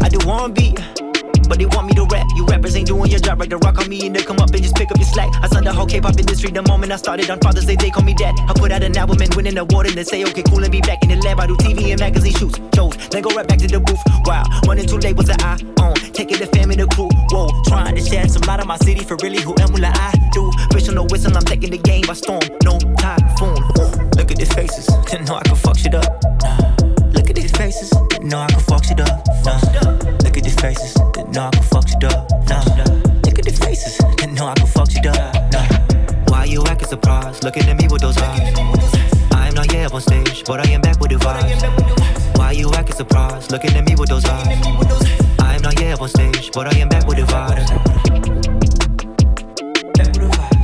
[0.00, 0.78] I do one beat.
[1.48, 2.26] But they want me to rap.
[2.36, 3.48] You rappers ain't doing your job right.
[3.48, 5.30] The rock on me and they come up and just pick up your slack.
[5.42, 7.76] I signed the whole K-pop industry the moment I started on Father's Day.
[7.76, 8.34] They call me dad.
[8.48, 10.70] I put out an album and win an award and they say okay cool and
[10.70, 11.40] be back in the lab.
[11.40, 12.96] I do TV and magazine shoots, shows.
[13.08, 14.02] Then go right back to the booth.
[14.24, 15.94] Wow, one and two labels that I own.
[16.12, 17.08] Taking the fam in the crew.
[17.30, 20.50] Whoa, trying to shed some light on my city for really who am I do?
[20.72, 22.42] Fish on the whistle, I'm taking the game by storm.
[22.64, 23.56] No typhoon.
[24.16, 26.22] Look at these faces, didn't know I could fuck shit up.
[27.14, 27.90] Look at these faces,
[28.28, 29.26] know I could fuck shit up.
[29.44, 29.58] Nah.
[30.22, 32.30] Look at these faces, didn't know I could fuck shit up.
[32.48, 32.62] Nah.
[33.24, 35.34] Look at these faces, didn't know I could fuck shit up.
[35.52, 35.64] Nah.
[36.28, 37.42] Why you acting surprised?
[37.42, 38.54] Looking at me with those eyes.
[39.32, 42.36] I am not yet on stage, but I am back with the vibes.
[42.36, 43.50] Why you acting surprised?
[43.50, 44.46] Looking at me with those eyes.
[45.40, 47.68] I am not yet on stage, but I am back with the vibes.
[49.96, 50.57] Back with the vibes,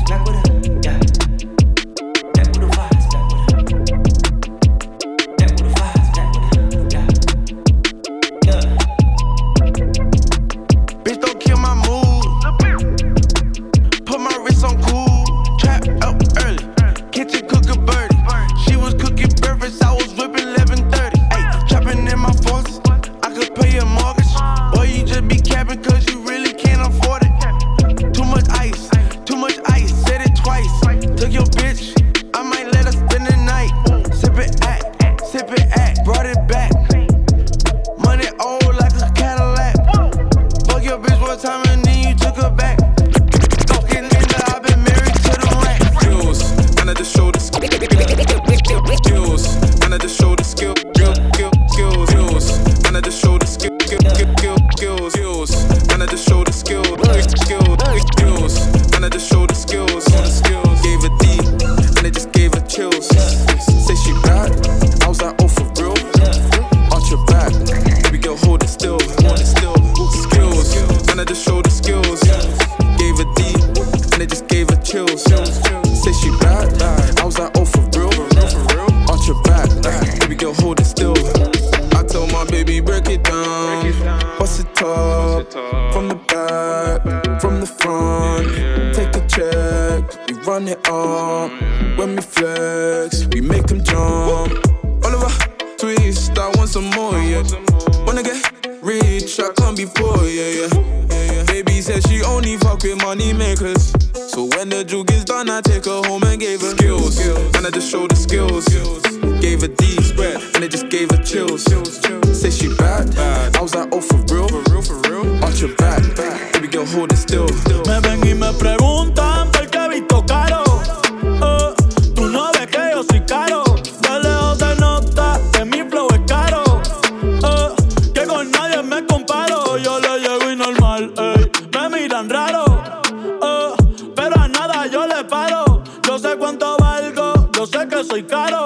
[136.06, 138.64] Yo sé cuánto valgo, yo sé que soy caro.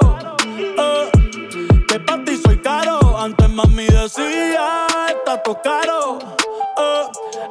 [0.57, 1.11] Eh,
[1.87, 3.17] que para ti soy caro.
[3.17, 6.19] Antes mami decía, está todo caro.
[6.77, 7.03] Eh,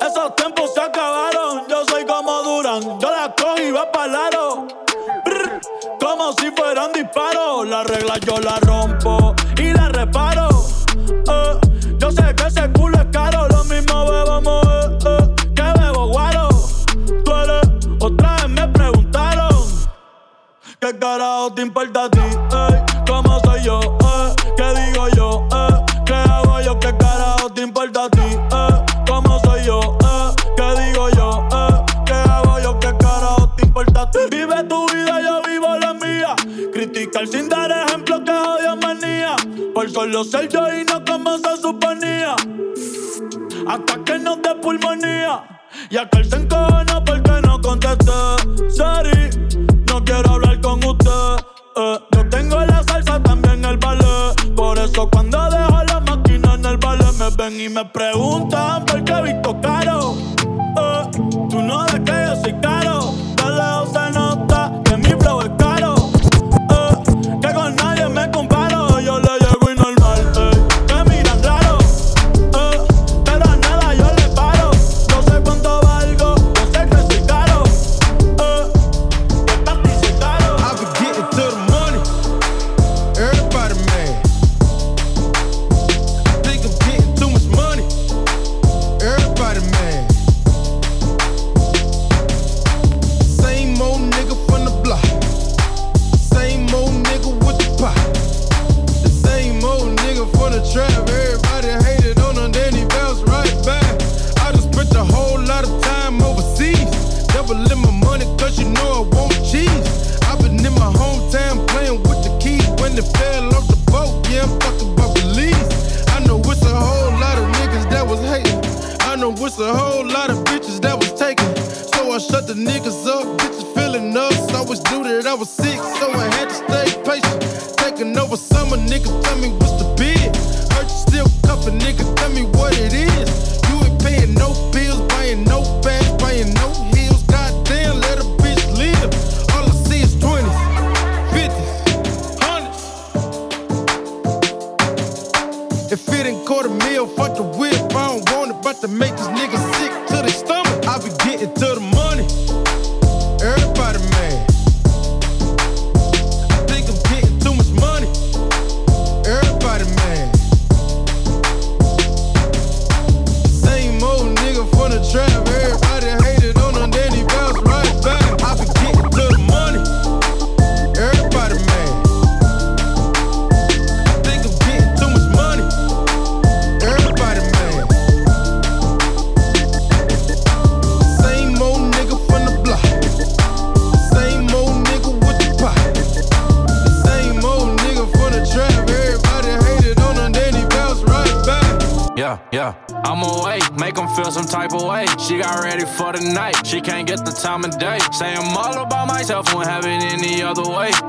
[0.07, 1.65] esos tiempos se acabaron.
[1.69, 4.29] Yo soy como Duran, yo la cojo y va para
[6.01, 7.67] como si fueran disparos.
[7.67, 8.78] La regla yo la rompo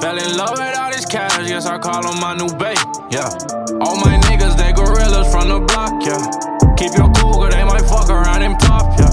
[0.10, 2.74] Fell in love with all this cash, yes, I call him my new bae.
[3.12, 3.30] yeah.
[3.78, 6.18] All my niggas, they gorillas from the block, yeah.
[6.74, 9.06] Keep your cool, girl, they might fuck around and pop, yeah.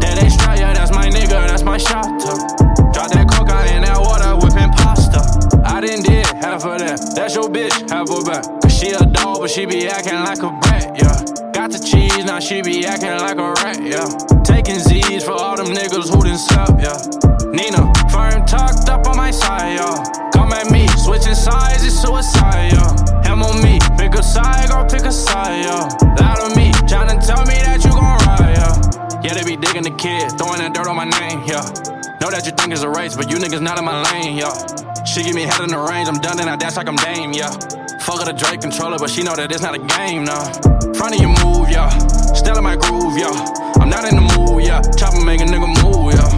[0.00, 0.58] That they strike.
[0.58, 2.40] yeah, that's my nigga, that's my shot, yeah.
[2.88, 5.20] Drop that coca in that water, whipping pasta.
[5.62, 8.48] I didn't did half of that, that's your bitch, half of that.
[8.62, 11.52] Cause she a dog, but she be acting like a brat, yeah.
[11.52, 14.08] Got the cheese, now she be acting like a rat, yeah.
[14.40, 16.80] Taking Z's for all them niggas who didn't stop.
[16.80, 17.39] yeah.
[17.52, 20.30] Nina, firm tucked up on my side, yeah.
[20.32, 23.22] Come at me, switching sides is suicide, yeah.
[23.26, 25.88] Him on me, pick a side, go pick a side, yeah.
[26.18, 29.20] Loud on me, tryna tell me that you gon' ride, yeah.
[29.22, 31.66] Yeah, they be digging the kid, throwing that dirt on my name, yeah.
[32.20, 34.54] Know that you think it's a race, but you niggas not in my lane, yeah.
[35.04, 37.32] She give me head in the range, I'm done and I dance like I'm Dame,
[37.32, 37.50] yeah.
[38.06, 40.54] Fuck her the Drake controller, but she know that it's not a game, nah.
[40.94, 41.90] Front of your move, yeah.
[42.30, 43.34] Still in my groove, yeah.
[43.82, 44.80] I'm not in the mood, yeah.
[44.94, 46.29] Chopper make a nigga move, yeah.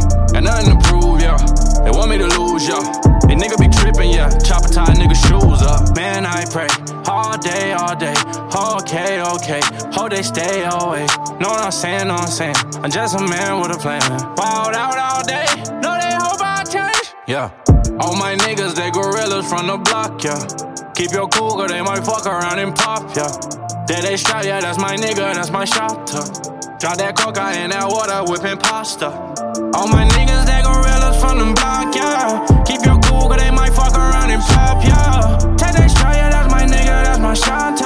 [0.42, 1.36] Got nothing to prove, yeah.
[1.84, 2.82] They want me to lose, yeah.
[3.28, 4.28] They nigga be tripping, yeah.
[4.40, 5.94] Chopper tie nigga shoes up.
[5.94, 6.66] Man, I pray
[7.06, 8.14] all day, all day.
[8.50, 9.60] Okay, okay.
[9.92, 11.06] Hope they stay away.
[11.38, 12.56] Know what I'm saying, know what I'm saying.
[12.82, 14.02] I'm just a man with a plan.
[14.36, 15.46] Wild out all day.
[15.80, 17.14] Know they hope I change.
[17.28, 17.50] Yeah.
[18.00, 20.42] All my niggas, they gorillas from the block, yeah.
[20.94, 23.30] Keep your cool, cause they might fuck around and pop, yeah.
[23.86, 26.51] They they strap, yeah, that's my nigga, that's my shopper.
[26.82, 29.06] Drop that coca in that water, whipping pasta.
[29.78, 32.42] All my niggas, they gorillas from the block, yeah.
[32.66, 35.38] Keep your cool, cause they might fuck around and pop, yeah.
[35.54, 37.78] Take that strap, yeah, that's my nigga, that's my shopper.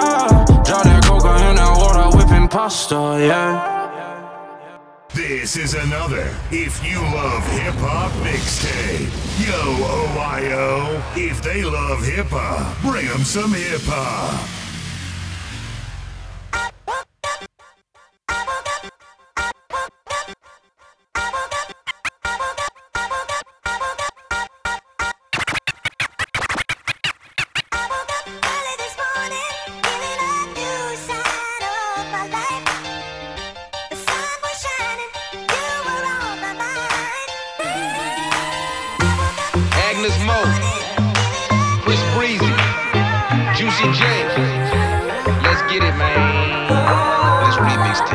[0.65, 5.05] Drop that coca in that water, whipping pasta, yeah.
[5.13, 9.13] This is another If You Love Hip Hop mixtape.
[9.45, 9.61] Yo,
[9.93, 11.05] OIO.
[11.21, 14.57] If they love hip hop, bring them some hip hop.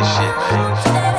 [0.04, 1.11] Shit.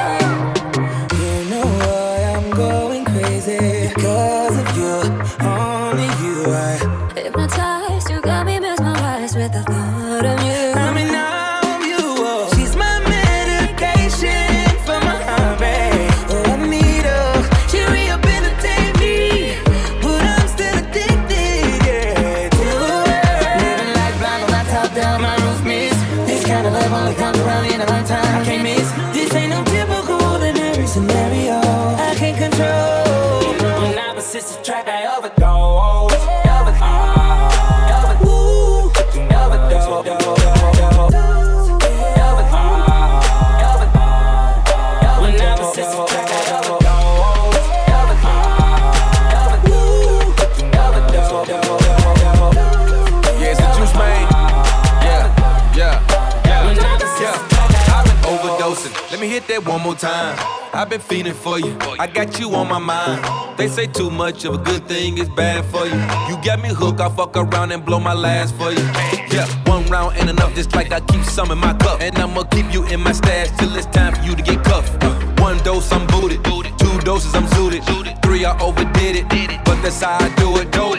[59.52, 60.34] That one more time.
[60.72, 61.76] I've been feeling for you.
[61.98, 63.20] I got you on my mind.
[63.58, 66.00] They say too much of a good thing is bad for you.
[66.28, 68.84] You got me hooked, I'll fuck around and blow my last for you.
[69.30, 72.00] Yeah, one round ain't enough, just like I keep some in my cup.
[72.00, 75.02] And I'ma keep you in my stash till it's time for you to get cuffed.
[75.04, 75.12] Uh,
[75.42, 76.42] One dose, I'm booted.
[76.78, 77.82] Two doses, I'm suited.
[78.22, 79.64] Three, I overdid it.
[79.64, 80.74] But that's how I do it.
[80.74, 80.91] Man.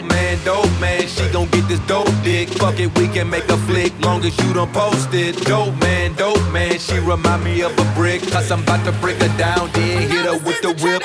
[1.74, 2.50] This dope dick.
[2.50, 3.91] Fuck it, we can make a flick.
[4.06, 5.36] Long as you don't post it.
[5.44, 6.78] Dope man, dope man.
[6.78, 8.22] She remind me of a brick.
[8.30, 9.72] Cause I'm about to break her down.
[9.72, 11.02] Then hit her with the whip.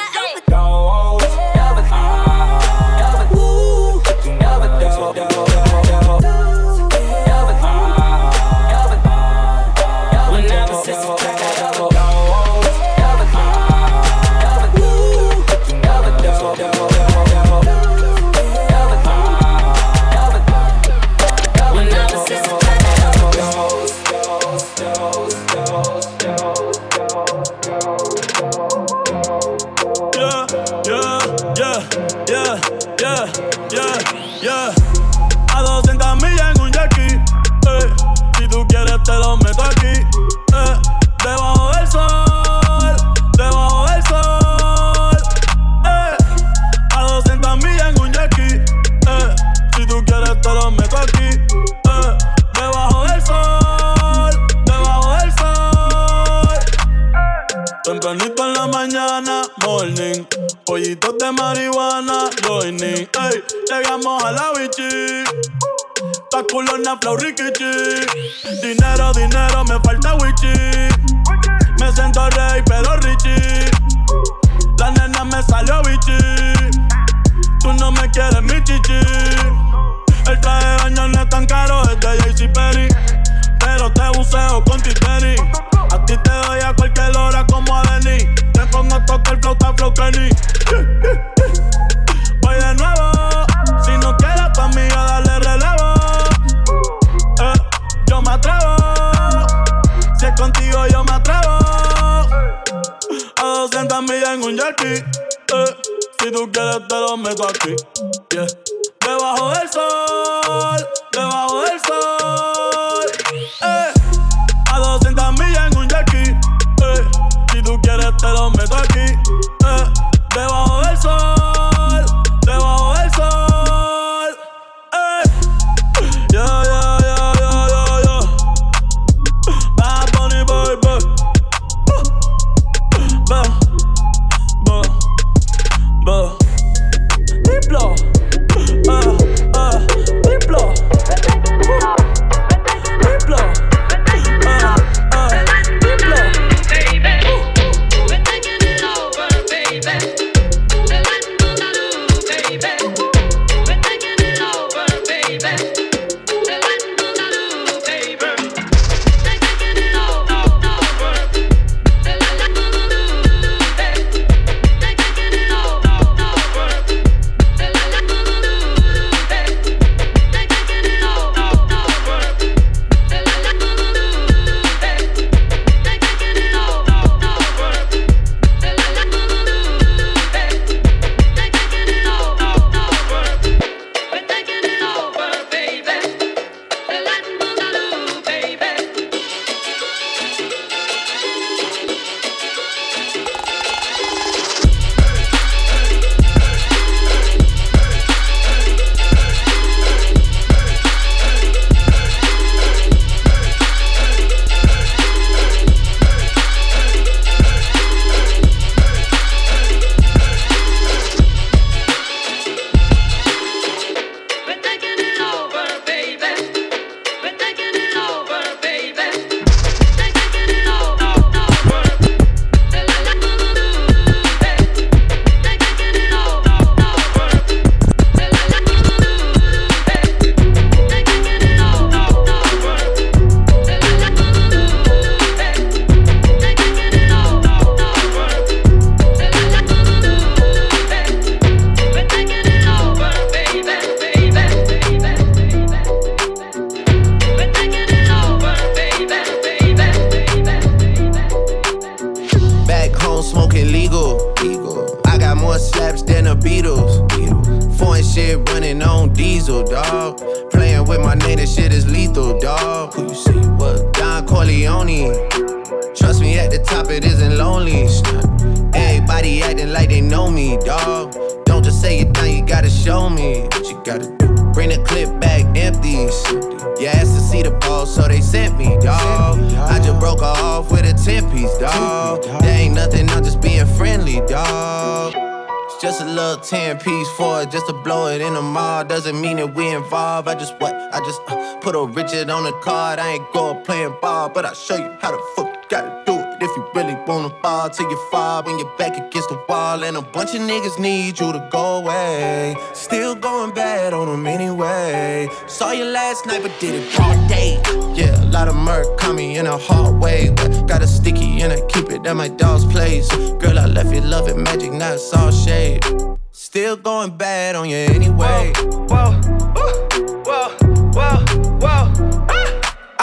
[300.13, 302.57] Bunch of niggas need you to go away.
[302.73, 305.29] Still going bad on them anyway.
[305.47, 307.61] Saw you last night, but did it broad day.
[307.95, 310.31] Yeah, a lot of murk caught me in a hard way.
[310.31, 313.09] But got a sticky and I keep it at my dog's place.
[313.41, 315.85] Girl, I left you loving magic, not all shade.
[316.33, 318.53] Still going bad on you anyway.
[318.57, 319.13] Whoa,
[319.55, 319.88] whoa,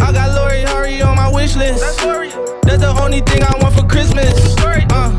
[0.00, 1.80] I got Lori Harvey on my wish list.
[1.80, 4.32] That's the only thing I want for Christmas.
[4.58, 5.12] Uh,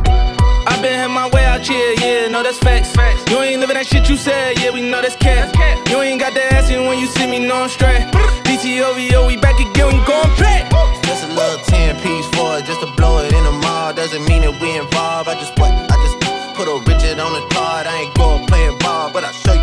[0.68, 2.94] I been had my way out here, yeah, no, that's facts.
[3.32, 5.54] You ain't living that shit you said, yeah, we know that's cat.
[5.90, 8.04] You ain't got that ass in when you see me, no, I'm straight.
[8.46, 10.70] DTOVO, we back again, we going back.
[11.04, 13.94] Just a little 10 piece for it, just to blow it in the mall.
[13.94, 15.30] Doesn't mean that we involved.
[15.30, 15.54] I just?
[15.58, 16.18] I just
[16.56, 17.88] put a Richard on the card.
[17.88, 19.57] I ain't going playing ball, but I'll show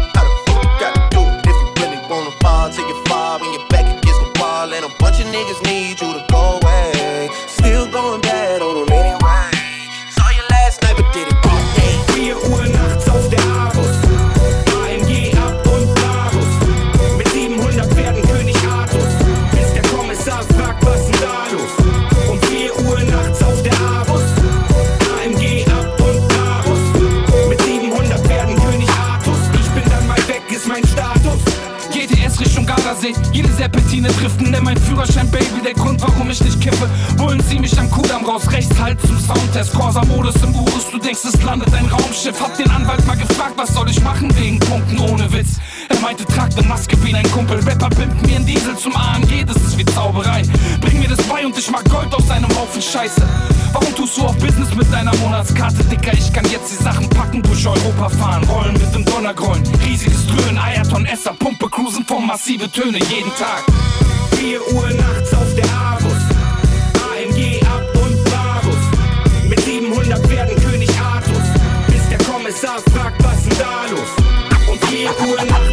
[5.35, 7.28] niggas need you to go away.
[7.48, 8.23] Still going
[33.05, 36.89] Gardasee, jede Serpentine trifft Nenn mein Führerschein, Baby, der Grund, warum ich nicht kiffe.
[37.16, 39.74] Bullen zieh mich am Kudamm raus, rechts halt zum Soundtest.
[39.74, 42.40] Corsa-Modus im Urus, du denkst, es landet ein Raumschiff.
[42.40, 45.59] Hab den Anwalt mal gefragt, was soll ich machen wegen Punkten ohne Witz.
[45.89, 47.59] Er meinte, trag ne Maske wie ein Kumpel.
[47.61, 50.43] Rapper pimpt mir einen Diesel zum AMG, das ist wie Zauberei.
[50.81, 53.23] Bring mir das bei und ich mach Gold aus einem Haufen Scheiße.
[53.73, 56.12] Warum tust du auf Business mit deiner Monatskarte, Dicker?
[56.12, 59.62] Ich kann jetzt die Sachen packen, durch Europa fahren, rollen mit dem Donnergrollen.
[59.85, 63.65] Riesiges Dröhnen, Eierton, Esser, Pumpe, Cruisen vom massive Töne jeden Tag.
[64.36, 66.23] 4 Uhr nachts auf der Argus.
[67.02, 69.48] AMG ab und Varus.
[69.48, 71.48] Mit 700 Pferden König Artus.
[71.89, 74.11] Bis der Kommissar fragt, was denn da los?
[74.70, 75.64] Um 4 Uhr nachts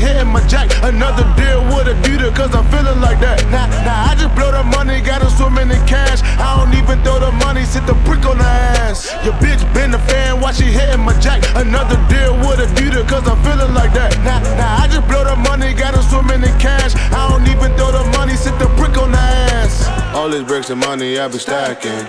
[0.00, 0.72] hitting my jack.
[0.82, 3.44] Another deal with a Adidas, cause I'm feeling like that.
[3.52, 6.24] Nah, nah, I just blow the money, gotta swim in the cash.
[6.40, 8.50] I don't even throw the money, sit the brick on the
[8.80, 9.12] ass.
[9.24, 11.44] Your bitch been a fan while she hitting my jack.
[11.54, 14.16] Another deal with a Adidas, cause I'm feeling like that.
[14.24, 16.96] Nah, nah, I just blow the money, gotta swim in the cash.
[17.12, 19.86] I don't even throw the money, sit the brick on the ass.
[20.16, 22.06] All these bricks and money I be stacking.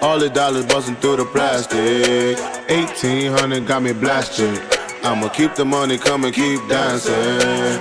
[0.00, 2.38] All the dollars busting through the plastic.
[2.70, 4.79] 1800 got me blasted.
[5.02, 7.14] I'ma keep the money coming, keep dancing.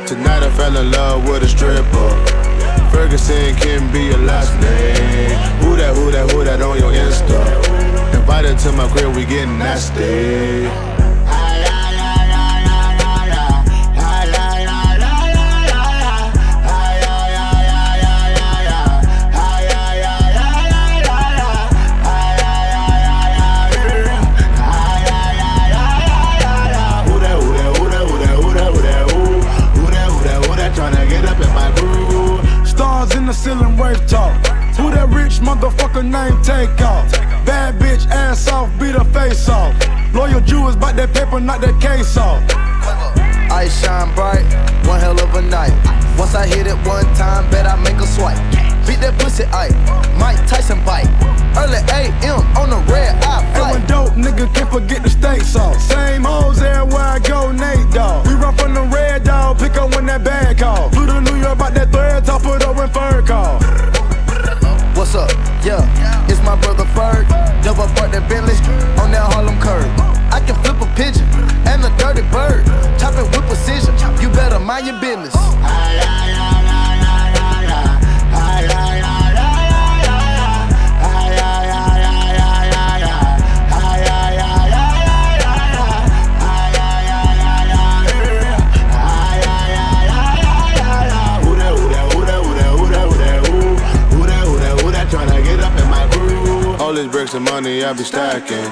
[0.08, 2.10] Tonight I fell in love with a stripper.
[2.92, 5.38] Ferguson can be your last name.
[5.62, 8.16] Who that, who that, who that on your Insta?
[8.16, 10.89] Invited to my crib, we getting nasty.
[33.68, 34.34] Wave talk.
[34.78, 37.12] Who that rich motherfucker name take off?
[37.46, 39.74] Bad bitch, ass off, beat her face off.
[40.14, 42.44] Loyal Jew is about that paper, not that case off.
[43.52, 44.46] I shine bright,
[44.88, 45.74] one hell of a night.
[46.18, 48.59] Once I hit it one time, bet I make a swipe.
[48.90, 49.70] Beat that pussy, I
[50.18, 51.06] Mike Tyson bite.
[51.54, 53.74] Early AM on the red eye And flight.
[53.78, 55.78] when dope nigga can't forget the steak sauce.
[55.86, 58.26] Same hoes everywhere I go, Nate Dogg.
[58.26, 60.90] We run from the red dog, pick up when that bag call.
[60.90, 63.62] Flew to New York, about that thread, top it up when fur call.
[64.98, 65.30] What's up?
[65.62, 65.86] Yeah,
[66.26, 67.30] it's my brother Ferg.
[67.62, 68.58] Double park that Bentley
[68.98, 69.86] on that Harlem curb.
[70.34, 71.30] I can flip a pigeon
[71.70, 72.66] and a dirty bird.
[72.98, 73.94] Chop it with precision.
[74.18, 75.38] You better mind your business.
[96.90, 98.66] All these bricks and money I be stacking.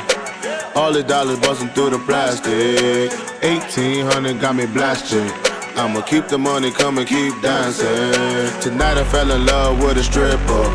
[0.76, 3.12] All the dollars busting through the plastic.
[3.44, 5.32] 1800 got me blasted.
[5.78, 8.60] I'ma keep the money coming, keep dancing.
[8.60, 10.66] Tonight I fell in love with a stripper.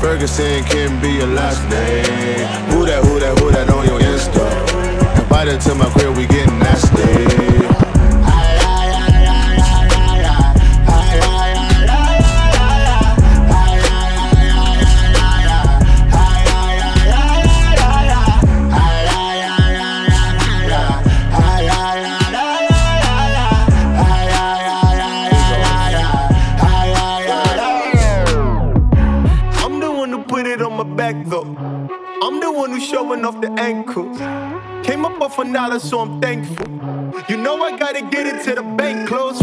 [0.00, 2.48] Ferguson can be your last name.
[2.72, 5.20] Who that, who that, who that on your Insta?
[5.20, 7.41] Invited to my crib, we getting nasty.
[35.38, 36.66] An dollar, so I'm thankful.
[37.28, 39.08] You know I gotta get it to the bank.
[39.08, 39.41] Close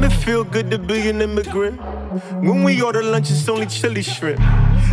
[0.00, 1.78] Yeah, me feel good to be an immigrant.
[2.42, 4.40] When we order lunch, it's only chili shrimp.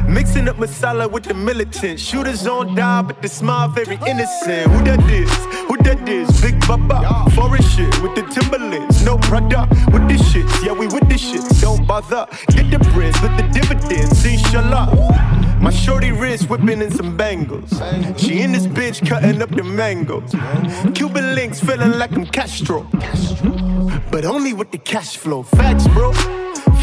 [0.06, 2.00] Mixing up masala with the militant.
[2.00, 4.70] Shooters on die, but the smile very innocent.
[4.70, 5.32] Who that is?
[5.68, 6.42] Who that is?
[6.42, 7.30] Big Baba.
[7.32, 9.06] Foreign shit with the Timberlands.
[9.06, 10.46] No brother with this shit.
[10.62, 11.44] Yeah, we with this shit.
[11.62, 12.28] Don't bother.
[12.50, 14.26] Get the bread with the dividends.
[14.26, 15.58] Inshallah.
[15.62, 17.70] My shorty wrist whipping in some bangles.
[18.18, 20.36] She in this bitch cutting up the mangoes.
[20.94, 22.86] Cuban links feeling like I'm Castro.
[24.12, 25.44] But only with the cash flow.
[25.44, 26.14] Facts, bro.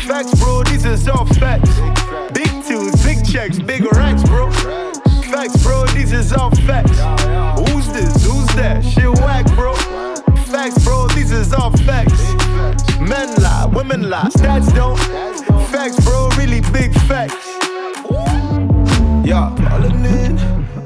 [0.06, 0.62] Facts, bro.
[0.64, 1.70] These is all facts.
[2.32, 4.51] Big tunes, big checks, big racks, bro.
[5.32, 5.86] Facts, bro.
[5.86, 6.98] These is all facts.
[7.68, 8.24] Who's this?
[8.24, 8.84] Who's that?
[8.84, 9.74] Shit whack, bro.
[10.44, 11.09] Facts, bro.
[11.09, 12.22] These is all facts.
[13.01, 14.98] Men lie, women lie, stats don't.
[15.68, 16.28] Facts, bro.
[16.36, 17.34] Really big facts.
[19.26, 20.38] Yeah, all in,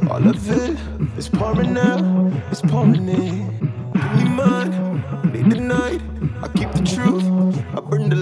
[0.08, 0.78] all of it.
[1.16, 3.92] It's pouring out, it's pouring in.
[3.92, 5.02] Give me mine,
[5.32, 6.00] need the night.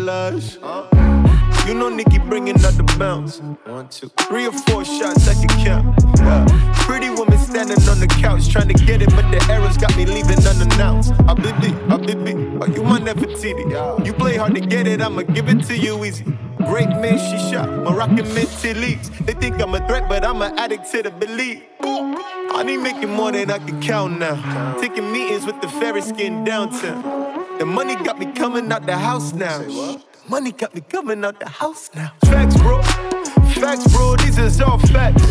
[0.06, 3.40] You know Nikki bringing out the bounce.
[3.64, 5.98] One, two, three or four shots I can count.
[6.18, 6.74] Yeah.
[6.86, 10.06] Pretty woman standing on the couch trying to get it, but the arrows got me
[10.06, 11.12] leaving unannounced.
[11.26, 14.06] I baby, I baby, are oh, you my Nefertiti?
[14.06, 16.24] You play hard to get it, I'ma give it to you easy.
[16.58, 19.10] Great man, she shot, Moroccan mental leads.
[19.26, 21.64] They think I'm a threat, but I'm an addict to the belief.
[21.80, 24.78] I need making more than I can count now.
[24.80, 27.35] Taking meetings with the fair skin downtown.
[27.58, 29.58] The money got me coming out the house now.
[29.58, 32.12] The money got me coming out the house now.
[32.26, 32.82] Facts, bro.
[32.82, 34.16] Facts, bro.
[34.16, 35.24] These is all facts.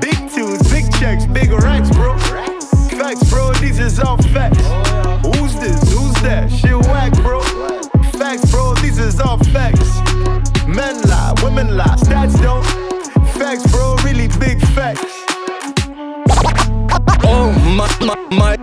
[0.00, 2.18] Big tunes, big checks, big racks, bro.
[2.18, 3.52] Facts, bro.
[3.54, 4.58] These is all facts.
[5.24, 5.80] Who's this?
[5.92, 6.50] Who's that?
[6.50, 7.40] Shit whack, bro.
[8.18, 8.74] Facts, bro.
[8.74, 10.00] These is all facts.
[10.66, 12.64] Men lie, women lie, stats don't.
[13.34, 13.94] Facts, bro.
[14.02, 15.24] Really big facts.
[17.22, 18.56] Oh my my my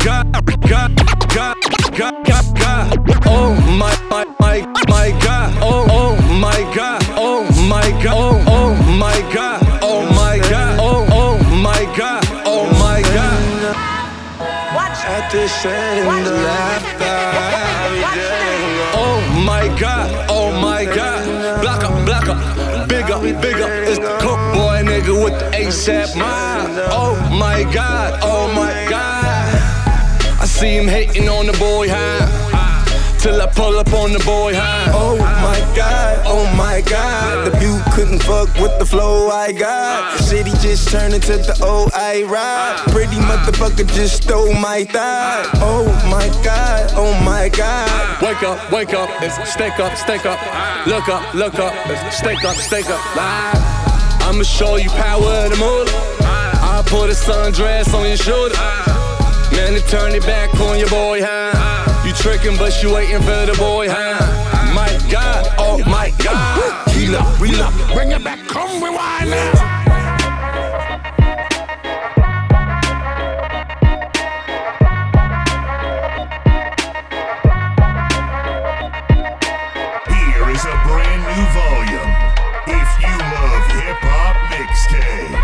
[0.00, 0.30] God
[0.68, 1.09] God
[2.00, 7.90] God God God Oh my my my my God Oh oh my God Oh my
[8.02, 13.76] God Oh oh my God Oh my God Oh oh my God Oh my God
[15.04, 16.40] At the shade in the
[18.96, 21.60] Oh my God, oh my God.
[21.60, 23.68] Block up, block up, bigger, bigger.
[23.84, 26.16] It's the coke boy nigga with the ASAP.
[26.16, 26.32] Oh my
[26.72, 27.89] God, oh my God.
[27.89, 27.89] I
[30.70, 32.26] see him hating on the boy high.
[33.18, 34.90] Till I pull up on the boy high.
[34.94, 37.46] Oh my god, oh my god.
[37.46, 40.16] The view couldn't fuck with the flow I got.
[40.16, 42.76] The city just turned into the old I ride.
[42.94, 45.44] Pretty motherfucker just stole my thigh.
[45.56, 48.22] Oh my god, oh my god.
[48.22, 50.40] Wake up, wake up, it's stake up, stake up.
[50.86, 53.02] Look up, look up, it's stake up, stake up.
[53.16, 53.60] Live.
[54.26, 55.90] I'ma show you power of the moolah.
[56.62, 58.99] I'll put a sundress on your shoulder.
[59.60, 62.06] Man, to turn it back on your boy, huh?
[62.06, 64.16] You tricking, but you waiting for the boy, huh?
[64.72, 66.88] My God, oh my God.
[66.88, 69.52] Heal up, reel up, bring it back, come rewind now.
[80.08, 82.12] Here is a brand new volume.
[82.64, 85.36] If you love hip hop mixtape.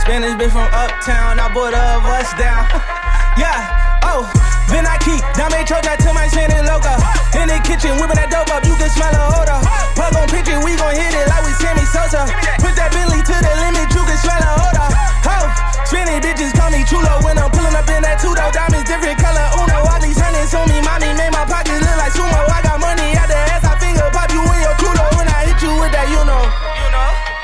[0.00, 3.00] Spanish bitch from uptown, I bought a bus down.
[3.36, 4.26] yeah, oh,
[4.70, 6.94] then I keep Dame Troja to my Spanish loca.
[7.34, 9.60] In the kitchen, whipping that dope up, you can smell the odor.
[9.98, 12.24] Plug on pitching, we gon' hit it like we Sammy Sosa.
[12.62, 14.88] Put that Bentley to the limit, you can smell the odor.
[15.26, 15.44] Oh,
[15.84, 18.54] Spanish bitches call me chulo when I'm pulling up in that two-door.
[18.54, 19.82] Diamonds different color, uno.
[19.82, 22.38] All these hundreds on me, mommy made my pockets look like sumo.
[22.46, 25.04] I got money out the ass, I finger pop you in your culo.
[25.18, 26.42] When I hit you with that, you know.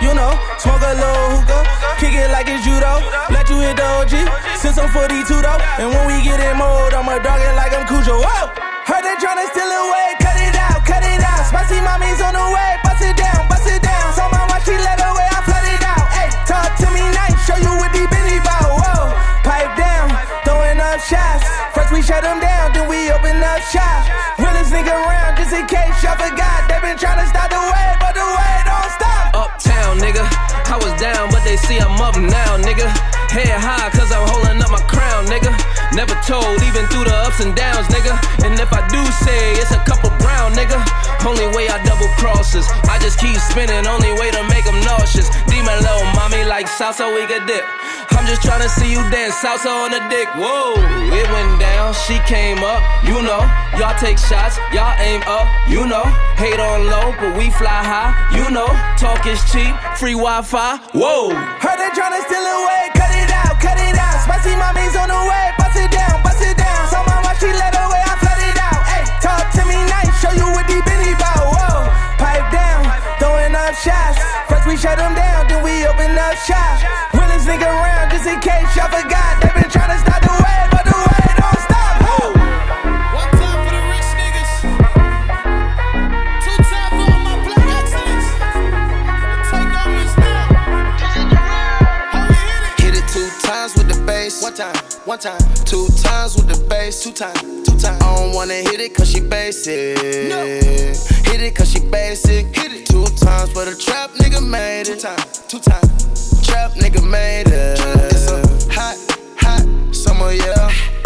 [0.01, 3.05] You know, smoke a little hookah, kick it like it's judo.
[3.29, 4.17] Let you hit the OG,
[4.61, 5.61] since I'm 42 though.
[5.81, 8.20] And when we get in mode, I'ma dog it like I'm Cujo.
[8.20, 8.53] Whoa!
[8.85, 11.49] Heard they tryna steal away, cut it out, cut it out.
[11.49, 14.12] Spicy mommy's on the way, bust it down, bust it down.
[14.12, 16.07] So my watch, she let away, I flood it out.
[16.12, 18.69] Hey, talk to me nice, show you what the Benny bout.
[18.69, 19.16] Whoa,
[19.49, 20.12] pipe down,
[20.45, 21.49] throwing up shots.
[21.73, 24.05] First we shut them down, then we open up shop.
[24.37, 26.69] Realest nigga around, just in case y'all forgot.
[26.69, 29.24] They been tryna stop the way, but the way don't stop.
[29.32, 30.20] Uptown, nigga.
[30.69, 32.87] I was down, they see I'm up now, nigga.
[33.35, 35.51] Head high, cause I'm holding up my crown, nigga.
[35.91, 38.15] Never told, even through the ups and downs, nigga.
[38.47, 40.79] And if I do say it's a couple brown, nigga.
[41.27, 42.71] Only way I double crosses.
[42.87, 45.27] I just keep spinning, only way to make them nauseous.
[45.51, 47.67] Demon little mommy like salsa, we could dip.
[48.21, 49.33] I'm just trying to see you dance.
[49.41, 50.77] Salsa on the dick, whoa.
[51.09, 53.41] It went down, she came up, you know.
[53.81, 56.05] Y'all take shots, y'all aim up, you know.
[56.37, 58.69] Hate on low, but we fly high, you know.
[59.01, 61.33] Talk is cheap, free Wi Fi, whoa.
[61.33, 64.21] Heard they trying to steal away, cut it out, cut it out.
[64.21, 66.93] Spicy mommy's on the way, bust it down, bust it down.
[66.93, 68.05] So my watch, she let way.
[68.05, 68.85] I flood it out.
[68.85, 71.89] Hey, talk to me nice, show you what the Benny bout, whoa.
[72.21, 72.85] Pipe down,
[73.17, 74.21] throwing up shots.
[74.45, 76.85] First we shut them down, then we open up shots.
[77.51, 79.60] Nigga around just in case y'all forgot.
[95.11, 95.41] One time.
[95.65, 97.03] Two times with the bass.
[97.03, 98.01] Two times, two times.
[98.01, 99.97] I don't wanna hit it cause she basic.
[100.28, 100.39] No.
[100.45, 102.55] Hit it cause she basic.
[102.55, 104.87] Hit it two times for the trap nigga made it.
[104.87, 106.47] Two times, two times.
[106.47, 107.81] Trap nigga made it.
[108.12, 108.97] It's a hot,
[109.41, 111.00] hot summer, yeah.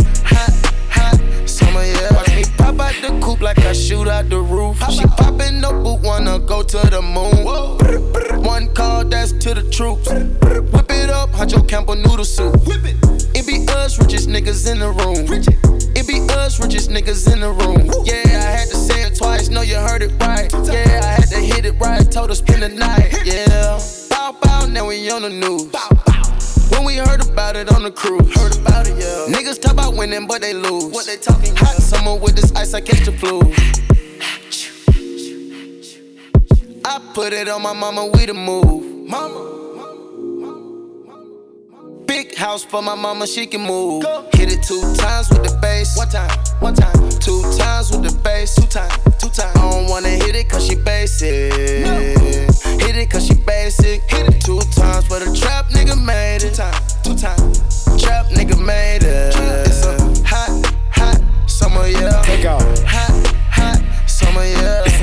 [1.74, 2.14] Summer, yeah.
[2.14, 4.78] Watch me pop out the coupe like I shoot out the roof.
[4.90, 8.42] She poppin' no boot, wanna go to the moon.
[8.44, 10.09] One call, that's to the troops.
[10.09, 12.55] Whip it up, Huncho Campbell noodle soup.
[12.66, 12.96] Whip it.
[13.34, 15.26] It be us, richest niggas in the room.
[15.96, 17.90] It be us, richest niggas in the room.
[18.05, 20.52] Yeah, I had to say it twice, know you heard it right.
[20.52, 23.12] Yeah, I had to hit it right, told her spend the night.
[23.24, 23.80] Yeah,
[24.10, 25.72] bow bow, now we on the news.
[26.70, 29.34] When we heard about it on the cruise, heard about it, yeah.
[29.34, 30.92] Niggas talk about winning, but they lose.
[30.92, 31.34] What they talking?
[32.05, 33.40] With this ice, I catch the flu.
[36.85, 39.09] I put it on my mama, we the move.
[39.09, 39.40] Mama.
[42.06, 44.05] Big house for my mama, she can move.
[44.35, 45.97] Hit it two times with the bass.
[45.97, 46.93] One time, one time.
[47.20, 48.55] Two times with the bass.
[48.55, 49.56] Two times, two times.
[49.56, 51.52] I don't wanna hit it cause she basic.
[52.81, 54.02] Hit it cause she basic.
[54.10, 56.51] Hit it two times for the trap nigga made it.
[56.51, 58.02] Two times, two times.
[58.02, 59.35] Trap nigga made it.
[59.66, 60.64] It's a hot
[61.74, 62.22] summer, yeah.
[62.22, 62.62] Take off.
[62.84, 64.94] Hot, hot summer, yeah.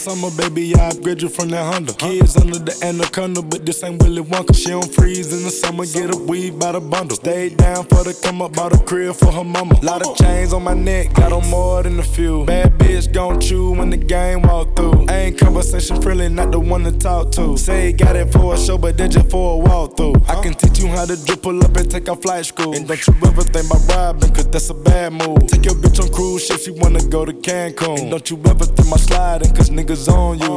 [0.00, 0.74] Summer, baby.
[0.76, 1.92] I upgrade you from that Honda.
[1.92, 4.56] Kids under the anaconda, but this ain't Willy Wonka.
[4.56, 7.18] She don't freeze in the summer, get a weed by the bundle.
[7.18, 9.78] Stay down for the come up, bought a crib for her mama.
[9.82, 12.46] Lot of chains on my neck, got on more than a few.
[12.46, 15.06] Bad bitch gon' chew when the game walk through.
[15.10, 17.58] Ain't conversation friendly, not the one to talk to.
[17.58, 20.14] Say got it for a show, but did just for a walk through.
[20.26, 22.74] I can teach you how to dribble up and take off flight school.
[22.74, 25.46] And don't you ever think about robbing, cause that's a bad move.
[25.46, 28.00] Take your bitch on cruise ship, she wanna go to Cancun.
[28.00, 30.56] And don't you ever think my sliding, cause niggas on you.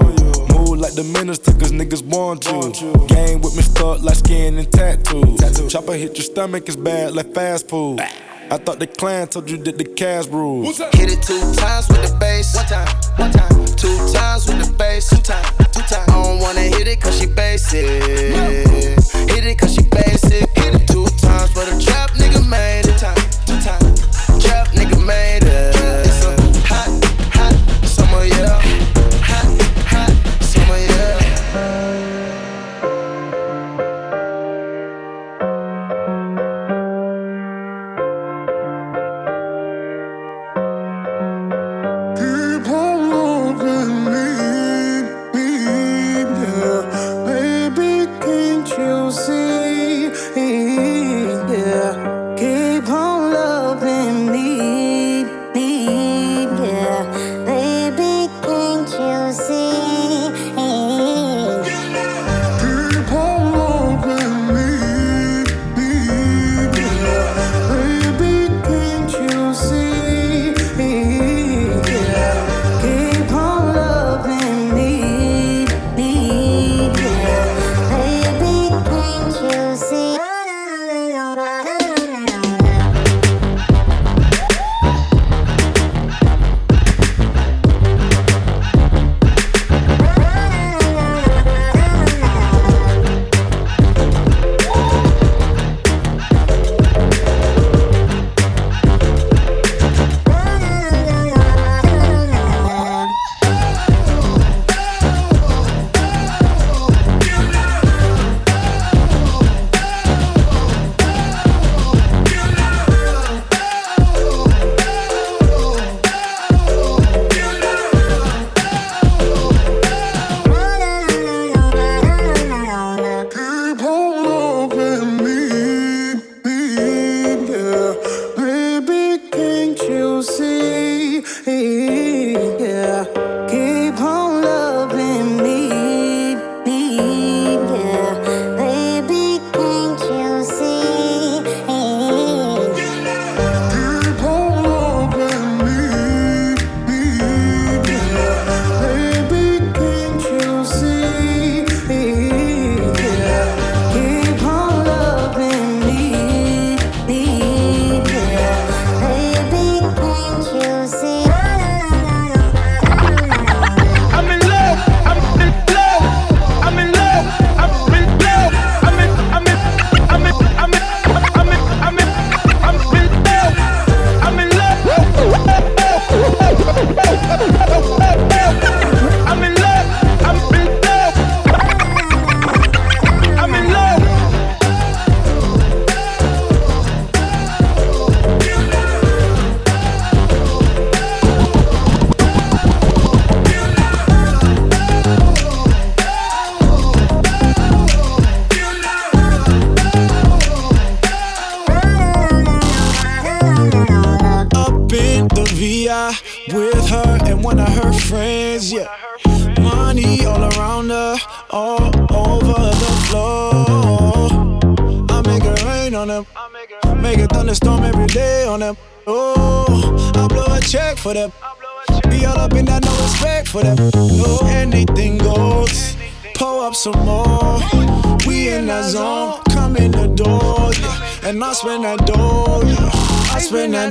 [0.56, 2.62] Move like the minister, cause niggas want you.
[3.08, 5.72] Game with me stuck like skin and tattoos.
[5.72, 8.00] Chopper hit your stomach, it's bad like fast food.
[8.00, 10.78] I thought the clan told you that the cash rules.
[10.78, 12.56] Hit it two times with the bass.
[12.56, 12.88] One time,
[13.18, 13.66] one time.
[13.76, 15.10] Two times with the bass.
[15.10, 16.10] Two times, two times.
[16.10, 17.86] I don't wanna hit it cause she basic.
[17.86, 20.50] Hit it cause she basic.
[20.58, 22.94] Hit it two times for the trap nigga made it.
[22.94, 24.44] Two times, two times.
[24.46, 25.73] Trap nigga made it.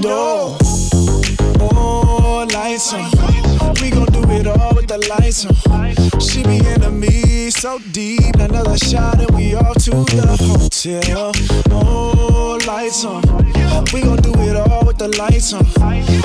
[0.00, 0.56] Dough.
[1.60, 3.10] Oh, lights on.
[3.80, 5.54] We gon' do it all with the lights on.
[6.20, 8.36] She be into me so deep.
[8.36, 11.32] Another shot and we all to the hotel.
[11.70, 13.22] Oh, lights on.
[13.92, 15.64] We gon' do it all with the lights on.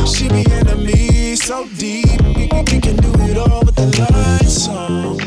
[0.07, 2.21] She be into me so deep.
[2.21, 5.17] We, we can do it all with the lights on.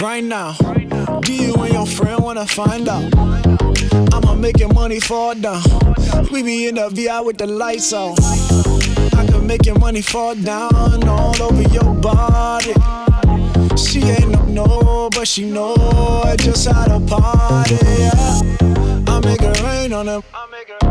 [0.00, 0.52] Right now,
[1.22, 3.47] do you and your friend wanna find out?
[4.12, 5.62] I'ma make your money fall down.
[6.32, 8.14] We be in the VI with the lights on.
[9.18, 12.74] I can make your money fall down all over your body.
[13.76, 15.74] She ain't no no, but she know
[16.24, 17.78] I just had a party.
[17.98, 18.40] Yeah.
[19.06, 20.22] I make it rain on them,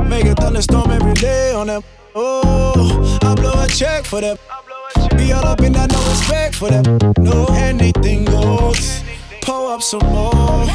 [0.10, 1.84] make a thunderstorm every day on them.
[2.16, 4.38] Oh, I blow a check for them.
[5.18, 6.98] Be all up in that, no respect for them.
[7.20, 9.07] No, anything goes.
[9.48, 10.68] Pull up some more.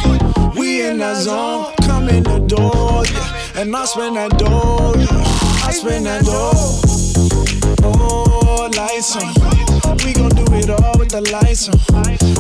[0.56, 3.60] We in that zone, come in the door, yeah.
[3.60, 5.68] And I spend that door, yeah.
[5.68, 6.54] I spend that door.
[7.84, 9.28] Oh, lights on.
[10.06, 11.76] We gon' do it all with the lights on.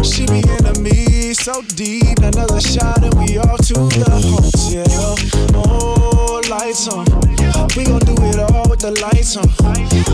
[0.02, 2.18] She be into me so deep.
[2.20, 5.16] Another shot and we all to the hotel.
[5.54, 7.04] Oh, lights on.
[7.76, 9.48] We gon' do it all with the lights on.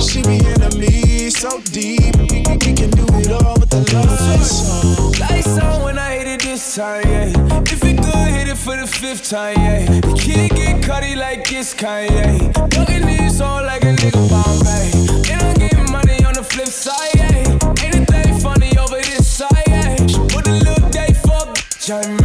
[0.00, 2.16] She be into me so deep.
[2.18, 2.42] We,
[2.74, 5.12] can do it all with the lights on.
[5.20, 6.07] Lights on when I
[6.38, 7.62] it this time, yeah.
[7.62, 10.00] If it good, hit it for the fifth time, yeah.
[10.00, 12.52] The kid get cutty like this Kanye.
[12.70, 15.32] Ducking these on like a nigga Bombay.
[15.32, 17.84] And I'm getting money on the flip side, yeah.
[17.84, 19.96] Anything funny over this side, yeah.
[20.06, 22.17] She put a little day for a bitch, I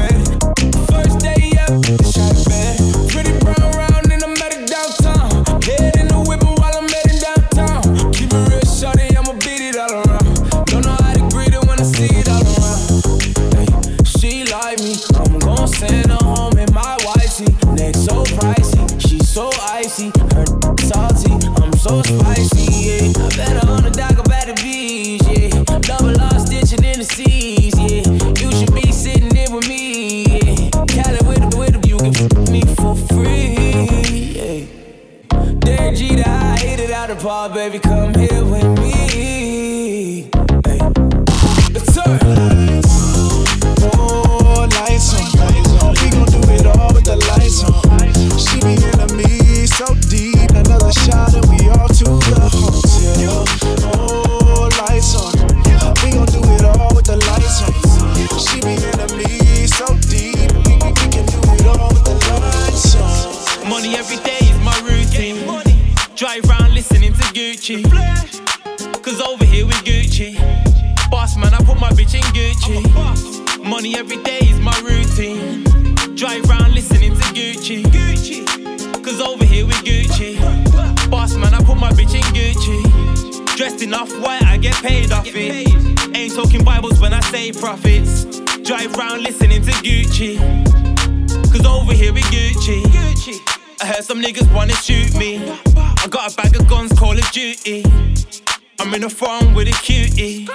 [98.94, 100.48] I'm in a phone with a cutie.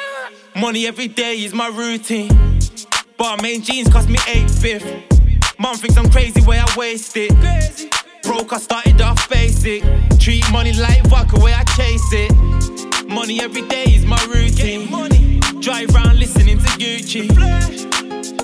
[0.55, 2.29] Money every day is my routine.
[3.19, 5.59] Balmain jeans cost me 8 fifth.
[5.59, 7.33] Mom thinks I'm crazy where I waste it.
[8.23, 9.83] Broke, I started off basic.
[10.21, 13.09] Treat money like vodka where I chase it.
[13.09, 14.89] Money every day is my routine.
[14.89, 15.41] Money.
[15.61, 17.29] Drive round listening to Gucci.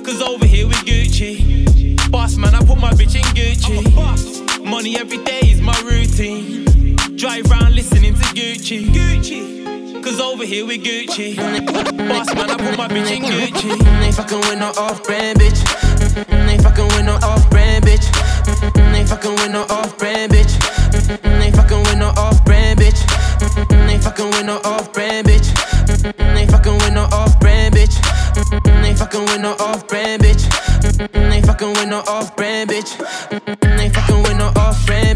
[0.04, 2.10] Cause over here we Gucci.
[2.10, 4.64] Boss man, I put my bitch in Gucci.
[4.64, 6.83] Money every day is my routine.
[7.16, 8.86] Drive round listening to Gucci.
[8.92, 10.02] Gucci.
[10.02, 11.36] Cause over here we Gucci.
[11.36, 14.02] Boss man, I put my bitch in Gucci.
[14.02, 15.60] Ain't fucking with no off-brand bitch.
[16.48, 18.04] Ain't fucking with no off-brand bitch.
[18.94, 20.54] Ain't fucking with no off-brand bitch.
[21.24, 23.00] Ain't fucking with no off-brand bitch.
[23.88, 26.18] Ain't fucking with no off-brand bitch.
[26.36, 27.94] Ain't fucking with no off-brand bitch.
[28.84, 31.14] Ain't fucking with no off-brand bitch.
[31.14, 32.90] Ain't fucking with no off-brand bitch.
[33.78, 35.13] Ain't fucking with no off-brand bitch.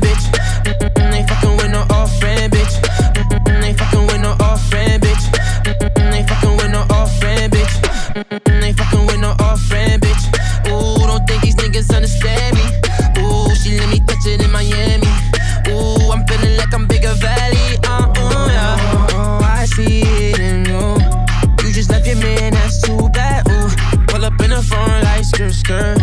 [25.68, 26.00] skirt.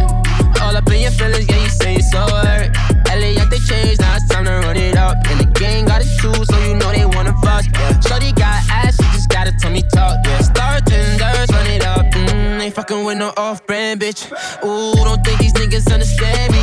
[0.61, 2.69] All up in your feelings, yeah, you say you're so hurt.
[3.09, 5.17] LA out they changed, now it's time to run it up.
[5.29, 7.65] And the gang got it too, so you know they wanna fuss.
[8.05, 10.17] Shorty got ass, she just gotta tell me talk.
[10.25, 12.05] Yeah, star tenders, run it up.
[12.13, 14.21] Mmm, ain't fucking with no off brand, bitch.
[14.63, 16.61] Ooh, don't think these niggas understand me.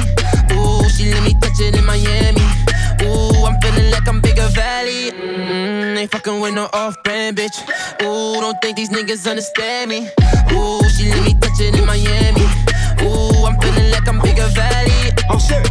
[0.55, 2.47] Ooh, she let me touch it in Miami.
[3.03, 5.11] Ooh, I'm feeling like I'm bigger valley.
[5.11, 7.59] Mmm, ain't fucking with no off brand, bitch.
[8.03, 10.09] Ooh, don't think these niggas understand me.
[10.53, 12.72] Ooh, she let me touch it in Miami.
[13.13, 15.13] Ooh, I'm feeling like I'm bigger valley.
[15.31, 15.69] Oh shit.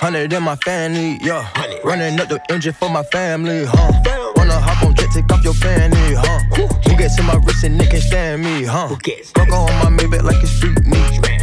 [0.00, 1.48] Hundred in my family, yeah.
[1.82, 3.92] Running up the engine for my family, huh?
[4.36, 6.38] Wanna hop on jet, take off your fanny, huh?
[6.54, 8.94] Who gets in my wrist and they can't stand me, huh?
[9.34, 11.37] Go on my Maybach like it's street meat.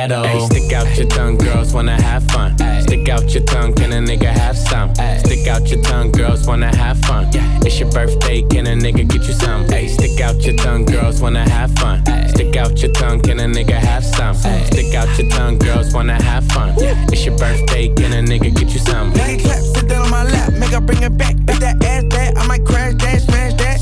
[0.00, 0.22] Ghetto.
[0.22, 2.56] Hey, stick out your tongue, girls wanna have fun.
[2.82, 4.94] Stick out your tongue, can a nigga have some?
[4.94, 7.28] Stick out your tongue, girls wanna have fun.
[7.32, 7.66] Yeah.
[7.66, 9.68] It's your birthday, can a nigga get you some?
[9.68, 12.04] Hey, stick out your tongue, girls wanna have fun.
[12.28, 14.34] Stick out your tongue, can a nigga have some?
[14.72, 16.74] Stick out your tongue, girls wanna have fun.
[16.78, 17.12] Yeah.
[17.12, 19.12] It's your birthday, can a nigga get you some?
[19.12, 21.36] Make it clap, sit down on my lap, make her bring it back.
[21.48, 23.78] If that ass bad, I might crash, dash, smash that.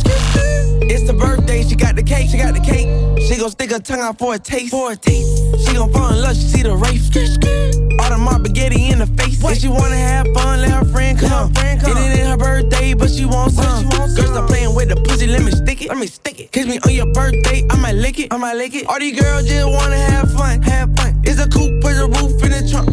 [0.91, 2.88] It's the birthday, she got the cake, she got the cake.
[3.69, 5.67] She gon' stick her tongue out for a taste, for a taste.
[5.67, 7.11] She gon' fall in love, she see the race.
[7.11, 9.45] Audemars spaghetti in the face.
[9.45, 11.53] If she wanna have fun, let her friend come.
[11.55, 13.87] It ain't her birthday, but she wants some.
[13.91, 15.89] Girl, stop playing with the pussy, let me stick it.
[15.91, 16.51] Let me stick it.
[16.51, 18.33] Kiss me on your birthday, I might lick it.
[18.33, 18.87] I might lick it.
[18.87, 21.21] All these girls just wanna have fun, have fun.
[21.25, 22.89] It's a coupe, put the roof in the trunk.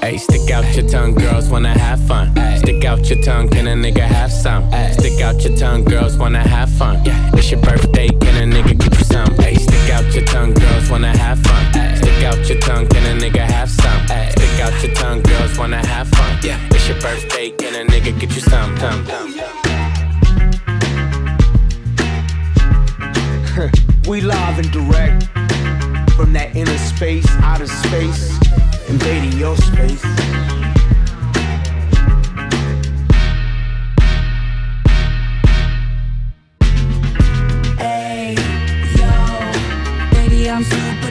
[0.00, 2.30] Hey, stick out your tongue, girls wanna have fun.
[2.58, 4.70] Stick out your tongue, can a nigga have some?
[4.92, 7.02] Stick out your tongue, girls wanna have fun.
[7.34, 9.34] It's your birthday, can a nigga get you some?
[9.34, 9.55] Hey, stick out
[10.16, 11.72] your tongue, girls wanna have fun.
[11.96, 14.06] Stick out your tongue, can a nigga have some?
[14.06, 16.38] Stick out your tongue, girls wanna have fun.
[16.42, 18.74] It's your birthday, can a nigga get you some?
[18.78, 19.34] some, some.
[24.08, 25.24] we live and direct
[26.12, 28.38] from that inner space, outer space,
[28.88, 30.55] invading your space.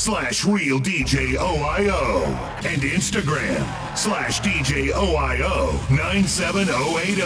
[0.00, 2.24] slash Real DJ OIO
[2.64, 7.20] and Instagram slash DJ OIO 97080.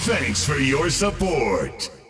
[0.00, 2.01] Thanks for your support.